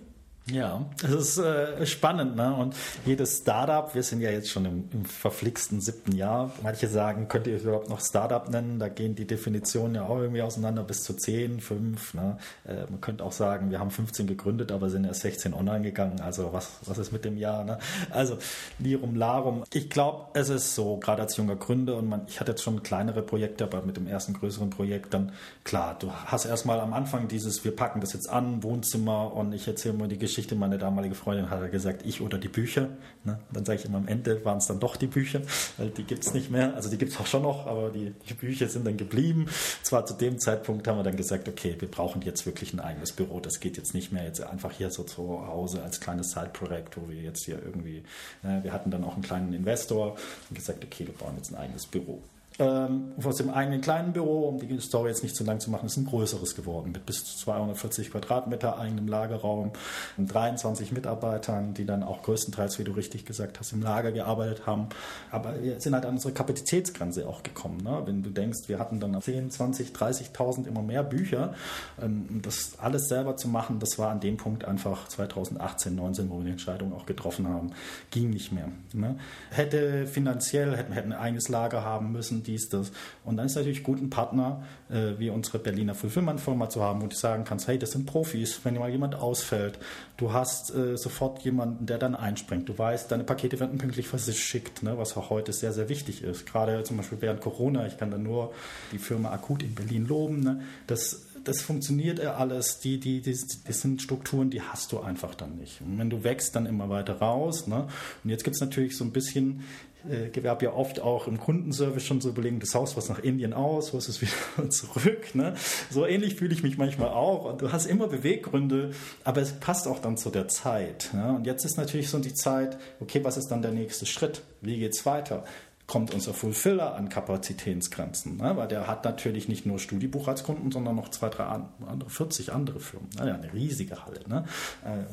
Ja, 0.50 0.84
es 1.04 1.10
ist 1.10 1.38
äh, 1.38 1.86
spannend, 1.86 2.34
ne? 2.34 2.52
Und 2.52 2.74
jedes 3.06 3.38
Startup, 3.38 3.94
wir 3.94 4.02
sind 4.02 4.20
ja 4.20 4.30
jetzt 4.30 4.50
schon 4.50 4.64
im, 4.64 4.88
im 4.92 5.04
verflixten 5.04 5.80
siebten 5.80 6.16
Jahr. 6.16 6.50
Manche 6.64 6.88
sagen, 6.88 7.28
könnt 7.28 7.46
ihr 7.46 7.60
überhaupt 7.60 7.88
noch 7.88 8.00
Startup 8.00 8.48
nennen? 8.50 8.80
Da 8.80 8.88
gehen 8.88 9.14
die 9.14 9.24
Definitionen 9.24 9.94
ja 9.94 10.02
auch 10.02 10.18
irgendwie 10.18 10.42
auseinander 10.42 10.82
bis 10.82 11.04
zu 11.04 11.14
10, 11.14 11.60
5. 11.60 12.14
Ne? 12.14 12.38
Äh, 12.64 12.90
man 12.90 13.00
könnte 13.00 13.22
auch 13.22 13.30
sagen, 13.30 13.70
wir 13.70 13.78
haben 13.78 13.92
15 13.92 14.26
gegründet, 14.26 14.72
aber 14.72 14.90
sind 14.90 15.04
erst 15.04 15.20
16 15.20 15.54
online 15.54 15.82
gegangen. 15.82 16.20
Also 16.20 16.52
was, 16.52 16.70
was 16.86 16.98
ist 16.98 17.12
mit 17.12 17.24
dem 17.24 17.38
Jahr? 17.38 17.62
Ne? 17.62 17.78
Also 18.10 18.36
Lirum 18.80 19.14
Larum. 19.14 19.62
Ich 19.72 19.90
glaube, 19.90 20.26
es 20.34 20.48
ist 20.48 20.74
so, 20.74 20.96
gerade 20.96 21.22
als 21.22 21.36
junger 21.36 21.54
Gründer 21.54 21.96
und 21.96 22.08
man, 22.08 22.22
ich 22.26 22.40
hatte 22.40 22.50
jetzt 22.50 22.64
schon 22.64 22.82
kleinere 22.82 23.22
Projekte, 23.22 23.62
aber 23.62 23.82
mit 23.82 23.96
dem 23.96 24.08
ersten 24.08 24.32
größeren 24.32 24.70
Projekt 24.70 25.14
dann, 25.14 25.30
klar, 25.62 25.96
du 26.00 26.10
hast 26.10 26.46
erstmal 26.46 26.80
am 26.80 26.92
Anfang 26.92 27.28
dieses, 27.28 27.64
wir 27.64 27.76
packen 27.76 28.00
das 28.00 28.12
jetzt 28.12 28.28
an, 28.28 28.64
Wohnzimmer 28.64 29.32
und 29.32 29.52
ich 29.52 29.68
erzähle 29.68 29.94
mal 29.94 30.08
die 30.08 30.18
Geschichte 30.18 30.31
Geschichte, 30.32 30.54
meine 30.54 30.78
damalige 30.78 31.14
Freundin 31.14 31.50
hat 31.50 31.70
gesagt, 31.70 32.06
ich 32.06 32.22
oder 32.22 32.38
die 32.38 32.48
Bücher. 32.48 32.88
Ne? 33.24 33.38
Dann 33.52 33.66
sage 33.66 33.80
ich 33.80 33.84
immer, 33.84 33.98
am 33.98 34.08
Ende 34.08 34.42
waren 34.46 34.56
es 34.56 34.66
dann 34.66 34.80
doch 34.80 34.96
die 34.96 35.06
Bücher, 35.06 35.42
weil 35.76 35.90
die 35.90 36.04
gibt 36.04 36.24
es 36.24 36.32
nicht 36.32 36.50
mehr. 36.50 36.74
Also 36.74 36.88
die 36.88 36.96
gibt 36.96 37.12
es 37.12 37.20
auch 37.20 37.26
schon 37.26 37.42
noch, 37.42 37.66
aber 37.66 37.90
die, 37.90 38.14
die, 38.28 38.32
Bücher 38.32 38.66
sind 38.66 38.86
dann 38.86 38.96
geblieben. 38.96 39.46
Zwar 39.82 40.06
zu 40.06 40.14
dem 40.14 40.38
Zeitpunkt 40.38 40.88
haben 40.88 40.96
wir 40.96 41.02
dann 41.02 41.16
gesagt, 41.16 41.48
okay, 41.48 41.76
wir 41.78 41.90
brauchen 41.90 42.22
jetzt 42.22 42.46
wirklich 42.46 42.72
ein 42.72 42.80
eigenes 42.80 43.12
Büro. 43.12 43.40
Das 43.40 43.60
geht 43.60 43.76
jetzt 43.76 43.92
nicht 43.92 44.10
mehr 44.10 44.24
jetzt 44.24 44.40
einfach 44.40 44.72
hier 44.72 44.90
so 44.90 45.02
zu 45.02 45.46
Hause 45.46 45.82
als 45.82 46.00
kleines 46.00 46.30
Side-Projekt, 46.30 46.96
wo 46.96 47.10
wir 47.10 47.20
jetzt 47.20 47.44
hier 47.44 47.62
irgendwie, 47.62 48.02
ne? 48.42 48.60
wir 48.62 48.72
hatten 48.72 48.90
dann 48.90 49.04
auch 49.04 49.12
einen 49.12 49.22
kleinen 49.22 49.52
Investor 49.52 50.16
und 50.48 50.56
gesagt, 50.56 50.82
okay, 50.82 51.06
wir 51.06 51.14
bauen 51.14 51.34
jetzt 51.36 51.52
ein 51.52 51.56
eigenes 51.56 51.86
Büro 51.86 52.22
ähm, 52.62 53.12
aus 53.22 53.36
dem 53.36 53.50
eigenen 53.50 53.80
kleinen 53.80 54.12
Büro, 54.12 54.48
um 54.48 54.58
die 54.58 54.80
Story 54.80 55.08
jetzt 55.08 55.22
nicht 55.22 55.34
zu 55.34 55.44
lang 55.44 55.58
zu 55.58 55.70
machen, 55.70 55.86
ist 55.86 55.96
ein 55.96 56.06
größeres 56.06 56.54
geworden 56.54 56.92
mit 56.92 57.04
bis 57.06 57.24
zu 57.24 57.36
240 57.38 58.10
Quadratmeter 58.10 58.78
eigenem 58.78 59.08
Lagerraum 59.08 59.72
und 60.16 60.32
23 60.32 60.92
Mitarbeitern, 60.92 61.74
die 61.74 61.84
dann 61.84 62.02
auch 62.02 62.22
größtenteils, 62.22 62.78
wie 62.78 62.84
du 62.84 62.92
richtig 62.92 63.24
gesagt 63.24 63.58
hast, 63.58 63.72
im 63.72 63.82
Lager 63.82 64.12
gearbeitet 64.12 64.66
haben. 64.66 64.88
Aber 65.30 65.60
wir 65.60 65.80
sind 65.80 65.94
halt 65.94 66.06
an 66.06 66.14
unsere 66.14 66.32
Kapazitätsgrenze 66.32 67.28
auch 67.28 67.42
gekommen. 67.42 67.78
Ne? 67.82 68.02
Wenn 68.04 68.22
du 68.22 68.30
denkst, 68.30 68.68
wir 68.68 68.78
hatten 68.78 69.00
dann 69.00 69.20
10, 69.20 69.50
20, 69.50 69.90
30.000 69.90 70.68
immer 70.68 70.82
mehr 70.82 71.02
Bücher, 71.02 71.54
ähm, 72.00 72.40
das 72.42 72.78
alles 72.78 73.08
selber 73.08 73.36
zu 73.36 73.48
machen, 73.48 73.78
das 73.80 73.98
war 73.98 74.10
an 74.10 74.20
dem 74.20 74.36
Punkt 74.36 74.64
einfach 74.64 75.08
2018, 75.08 75.94
19, 75.94 76.30
wo 76.30 76.38
wir 76.38 76.44
die 76.44 76.50
Entscheidung 76.52 76.92
auch 76.92 77.06
getroffen 77.06 77.48
haben, 77.48 77.72
ging 78.10 78.30
nicht 78.30 78.52
mehr. 78.52 78.68
Ne? 78.92 79.16
Hätte 79.50 80.06
finanziell, 80.06 80.76
hätten, 80.76 80.92
hätten 80.92 81.12
ein 81.12 81.18
eigenes 81.18 81.48
Lager 81.48 81.84
haben 81.84 82.12
müssen, 82.12 82.44
dies, 82.52 82.68
das. 82.68 82.92
Und 83.24 83.36
dann 83.36 83.46
ist 83.46 83.56
natürlich 83.56 83.82
gut, 83.82 83.98
einen 83.98 84.10
Partner 84.10 84.62
äh, 84.90 85.18
wie 85.18 85.30
unsere 85.30 85.58
Berliner 85.58 85.94
Fulfillment-Firma 85.94 86.68
zu 86.68 86.82
haben, 86.82 87.02
wo 87.02 87.06
du 87.06 87.16
sagen 87.16 87.44
kannst, 87.44 87.68
hey, 87.68 87.78
das 87.78 87.92
sind 87.92 88.06
Profis, 88.06 88.60
wenn 88.64 88.74
mal 88.74 88.90
jemand 88.90 89.14
ausfällt, 89.14 89.78
du 90.16 90.32
hast 90.32 90.74
äh, 90.74 90.96
sofort 90.96 91.42
jemanden, 91.42 91.86
der 91.86 91.98
dann 91.98 92.14
einspringt. 92.14 92.68
Du 92.68 92.78
weißt, 92.78 93.10
deine 93.10 93.24
Pakete 93.24 93.58
werden 93.60 93.78
pünktlich 93.78 94.06
verschickt, 94.08 94.82
ne, 94.82 94.98
was 94.98 95.16
auch 95.16 95.30
heute 95.30 95.52
sehr, 95.52 95.72
sehr 95.72 95.88
wichtig 95.88 96.22
ist. 96.22 96.46
Gerade 96.46 96.82
zum 96.84 96.98
Beispiel 96.98 97.18
während 97.20 97.40
Corona, 97.40 97.86
ich 97.86 97.98
kann 97.98 98.10
da 98.10 98.18
nur 98.18 98.52
die 98.92 98.98
Firma 98.98 99.30
Akut 99.30 99.62
in 99.62 99.74
Berlin 99.74 100.06
loben, 100.06 100.40
ne, 100.40 100.62
das 100.86 101.26
das 101.44 101.60
funktioniert 101.62 102.18
ja 102.18 102.34
alles. 102.34 102.78
Die, 102.78 102.98
die, 102.98 103.20
die, 103.20 103.32
die 103.32 103.72
sind 103.72 104.00
Strukturen, 104.00 104.50
die 104.50 104.62
hast 104.62 104.92
du 104.92 105.00
einfach 105.00 105.34
dann 105.34 105.56
nicht. 105.56 105.80
Und 105.80 105.98
wenn 105.98 106.10
du 106.10 106.24
wächst, 106.24 106.54
dann 106.56 106.66
immer 106.66 106.88
weiter 106.88 107.18
raus. 107.18 107.66
Ne? 107.66 107.88
Und 108.22 108.30
jetzt 108.30 108.44
gibt 108.44 108.54
es 108.54 108.60
natürlich 108.60 108.96
so 108.96 109.04
ein 109.04 109.12
bisschen 109.12 109.64
äh, 110.08 110.48
habe 110.48 110.64
ja 110.64 110.72
oft 110.72 111.00
auch 111.00 111.26
im 111.26 111.38
Kundenservice 111.38 112.04
schon 112.04 112.20
so 112.20 112.28
überlegen, 112.28 112.60
das 112.60 112.74
Haus 112.74 112.96
was 112.96 113.08
nach 113.08 113.18
Indien 113.18 113.52
aus, 113.52 113.94
was 113.94 114.08
ist 114.08 114.20
wieder 114.20 114.68
zurück. 114.70 115.34
Ne? 115.34 115.54
So 115.90 116.06
ähnlich 116.06 116.36
fühle 116.36 116.54
ich 116.54 116.62
mich 116.62 116.78
manchmal 116.78 117.10
auch. 117.10 117.44
Und 117.44 117.62
du 117.62 117.72
hast 117.72 117.86
immer 117.86 118.08
Beweggründe, 118.08 118.92
aber 119.24 119.40
es 119.40 119.52
passt 119.52 119.86
auch 119.86 119.98
dann 120.00 120.16
zu 120.16 120.30
der 120.30 120.48
Zeit. 120.48 121.10
Ne? 121.12 121.34
Und 121.36 121.46
jetzt 121.46 121.64
ist 121.64 121.76
natürlich 121.76 122.08
so 122.08 122.18
die 122.18 122.34
Zeit, 122.34 122.78
okay, 123.00 123.24
was 123.24 123.36
ist 123.36 123.48
dann 123.48 123.62
der 123.62 123.72
nächste 123.72 124.06
Schritt? 124.06 124.42
Wie 124.60 124.78
geht's 124.78 125.06
weiter? 125.06 125.44
kommt 125.86 126.14
unser 126.14 126.32
Fulfiller 126.32 126.94
an 126.94 127.10
Kapazitätsgrenzen. 127.10 128.38
Ne? 128.38 128.56
Weil 128.56 128.68
der 128.68 128.86
hat 128.86 129.04
natürlich 129.04 129.48
nicht 129.48 129.66
nur 129.66 129.78
Studiebuch 129.78 130.26
als 130.26 130.42
Kunden, 130.42 130.72
sondern 130.72 130.96
noch 130.96 131.10
zwei, 131.10 131.28
drei 131.28 131.44
andere, 131.44 132.08
40 132.08 132.52
andere 132.52 132.80
Firmen. 132.80 133.10
Ne? 133.18 133.28
Ja, 133.28 133.34
eine 133.34 133.52
riesige 133.52 134.02
Halle. 134.02 134.20
Ne? 134.26 134.44
Äh, 134.84 135.04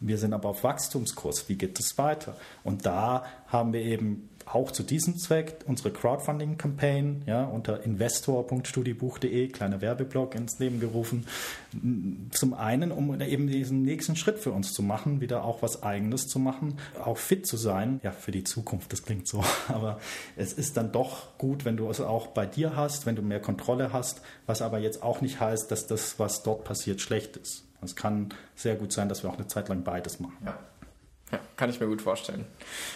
wir 0.00 0.18
sind 0.18 0.32
aber 0.32 0.48
auf 0.48 0.64
Wachstumskurs. 0.64 1.48
Wie 1.48 1.56
geht 1.56 1.78
es 1.78 1.96
weiter? 1.98 2.36
Und 2.64 2.86
da 2.86 3.24
haben 3.48 3.72
wir 3.72 3.82
eben 3.82 4.30
auch 4.52 4.70
zu 4.70 4.82
diesem 4.82 5.16
Zweck 5.16 5.58
unsere 5.66 5.90
Crowdfunding-Campaign 5.90 7.22
ja, 7.26 7.44
unter 7.44 7.84
investor.studiebuch.de, 7.84 9.48
kleiner 9.48 9.80
Werbeblock 9.80 10.34
ins 10.34 10.58
Leben 10.58 10.80
gerufen. 10.80 11.26
Zum 12.30 12.54
einen, 12.54 12.90
um 12.90 13.20
eben 13.20 13.46
diesen 13.46 13.82
nächsten 13.82 14.16
Schritt 14.16 14.38
für 14.38 14.52
uns 14.52 14.72
zu 14.72 14.82
machen, 14.82 15.20
wieder 15.20 15.44
auch 15.44 15.62
was 15.62 15.82
Eigenes 15.82 16.26
zu 16.26 16.38
machen, 16.38 16.78
auch 17.02 17.18
fit 17.18 17.46
zu 17.46 17.56
sein, 17.56 18.00
ja, 18.02 18.10
für 18.10 18.32
die 18.32 18.44
Zukunft, 18.44 18.92
das 18.92 19.04
klingt 19.04 19.28
so, 19.28 19.44
aber 19.68 20.00
es 20.36 20.52
ist 20.52 20.76
dann 20.76 20.92
doch 20.92 21.38
gut, 21.38 21.64
wenn 21.64 21.76
du 21.76 21.88
es 21.88 22.00
auch 22.00 22.28
bei 22.28 22.46
dir 22.46 22.74
hast, 22.74 23.06
wenn 23.06 23.16
du 23.16 23.22
mehr 23.22 23.40
Kontrolle 23.40 23.92
hast, 23.92 24.22
was 24.46 24.62
aber 24.62 24.78
jetzt 24.78 25.02
auch 25.02 25.20
nicht 25.20 25.40
heißt, 25.40 25.70
dass 25.70 25.86
das, 25.86 26.18
was 26.18 26.42
dort 26.42 26.64
passiert, 26.64 27.00
schlecht 27.00 27.36
ist. 27.36 27.69
Es 27.82 27.96
kann 27.96 28.34
sehr 28.54 28.76
gut 28.76 28.92
sein, 28.92 29.08
dass 29.08 29.22
wir 29.22 29.30
auch 29.30 29.36
eine 29.36 29.46
Zeit 29.46 29.68
lang 29.68 29.82
beides 29.82 30.20
machen. 30.20 30.36
Ja. 30.44 30.58
Ja, 31.32 31.38
kann 31.56 31.70
ich 31.70 31.78
mir 31.78 31.86
gut 31.86 32.02
vorstellen. 32.02 32.44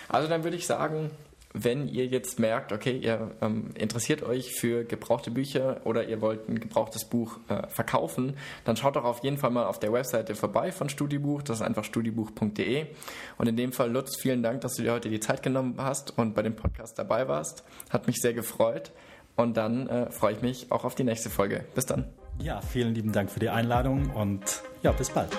Also 0.09 0.29
dann 0.29 0.43
würde 0.43 0.57
ich 0.57 0.67
sagen, 0.67 1.11
wenn 1.57 1.87
ihr 1.87 2.07
jetzt 2.07 2.41
merkt, 2.41 2.73
okay, 2.73 2.99
ihr 2.99 3.31
ähm, 3.41 3.71
interessiert 3.77 4.25
euch 4.25 4.53
für 4.53 4.85
gebrauchte 4.85 5.31
Bücher 5.31 5.83
oder 5.85 6.07
ihr 6.09 6.21
wollt 6.21 6.49
ein 6.49 6.59
gebrauchtes 6.59 7.05
Buch 7.05 7.39
äh, 7.49 7.69
verkaufen, 7.69 8.37
dann 8.65 8.77
schaut 8.77 8.97
doch 8.97 9.05
auf 9.05 9.23
jeden 9.23 9.39
Fall 9.39 9.51
mal 9.51 9.67
auf 9.67 9.79
der 9.79 9.93
Webseite 9.93 10.35
vorbei 10.35 10.73
von 10.73 10.89
Studiebuch. 10.89 11.43
Das 11.43 11.59
ist 11.59 11.63
einfach 11.63 11.85
studiebuch.de. 11.85 12.87
Und 13.39 13.49
in 13.49 13.57
dem 13.57 13.73
Fall, 13.73 13.93
Lutz, 13.93 14.17
vielen 14.21 14.43
Dank, 14.43 14.63
dass 14.63 14.75
du 14.75 14.83
dir 14.83 14.93
heute 14.93 15.09
die 15.09 15.21
Zeit 15.21 15.45
genommen 15.45 15.77
hast 15.79 16.19
und 16.19 16.35
bei 16.35 16.43
dem 16.43 16.57
Podcast 16.57 16.99
dabei 16.99 17.29
warst. 17.29 17.63
Hat 17.89 18.09
mich 18.09 18.17
sehr 18.21 18.35
gefreut. 18.35 18.91
Und 19.37 19.57
dann 19.57 19.89
äh, 19.89 20.11
freue 20.11 20.35
ich 20.35 20.43
mich 20.43 20.73
auch 20.73 20.85
auf 20.85 20.97
die 20.97 21.05
nächste 21.05 21.31
Folge. 21.31 21.65
Bis 21.75 21.87
dann. 21.87 22.24
Ja, 22.39 22.61
vielen 22.61 22.95
lieben 22.95 23.13
Dank 23.13 23.31
für 23.31 23.41
die 23.41 23.49
Einladung 23.49 24.11
und 24.11 24.63
ja, 24.83 24.93
bis 24.93 25.11
bald. 25.11 25.31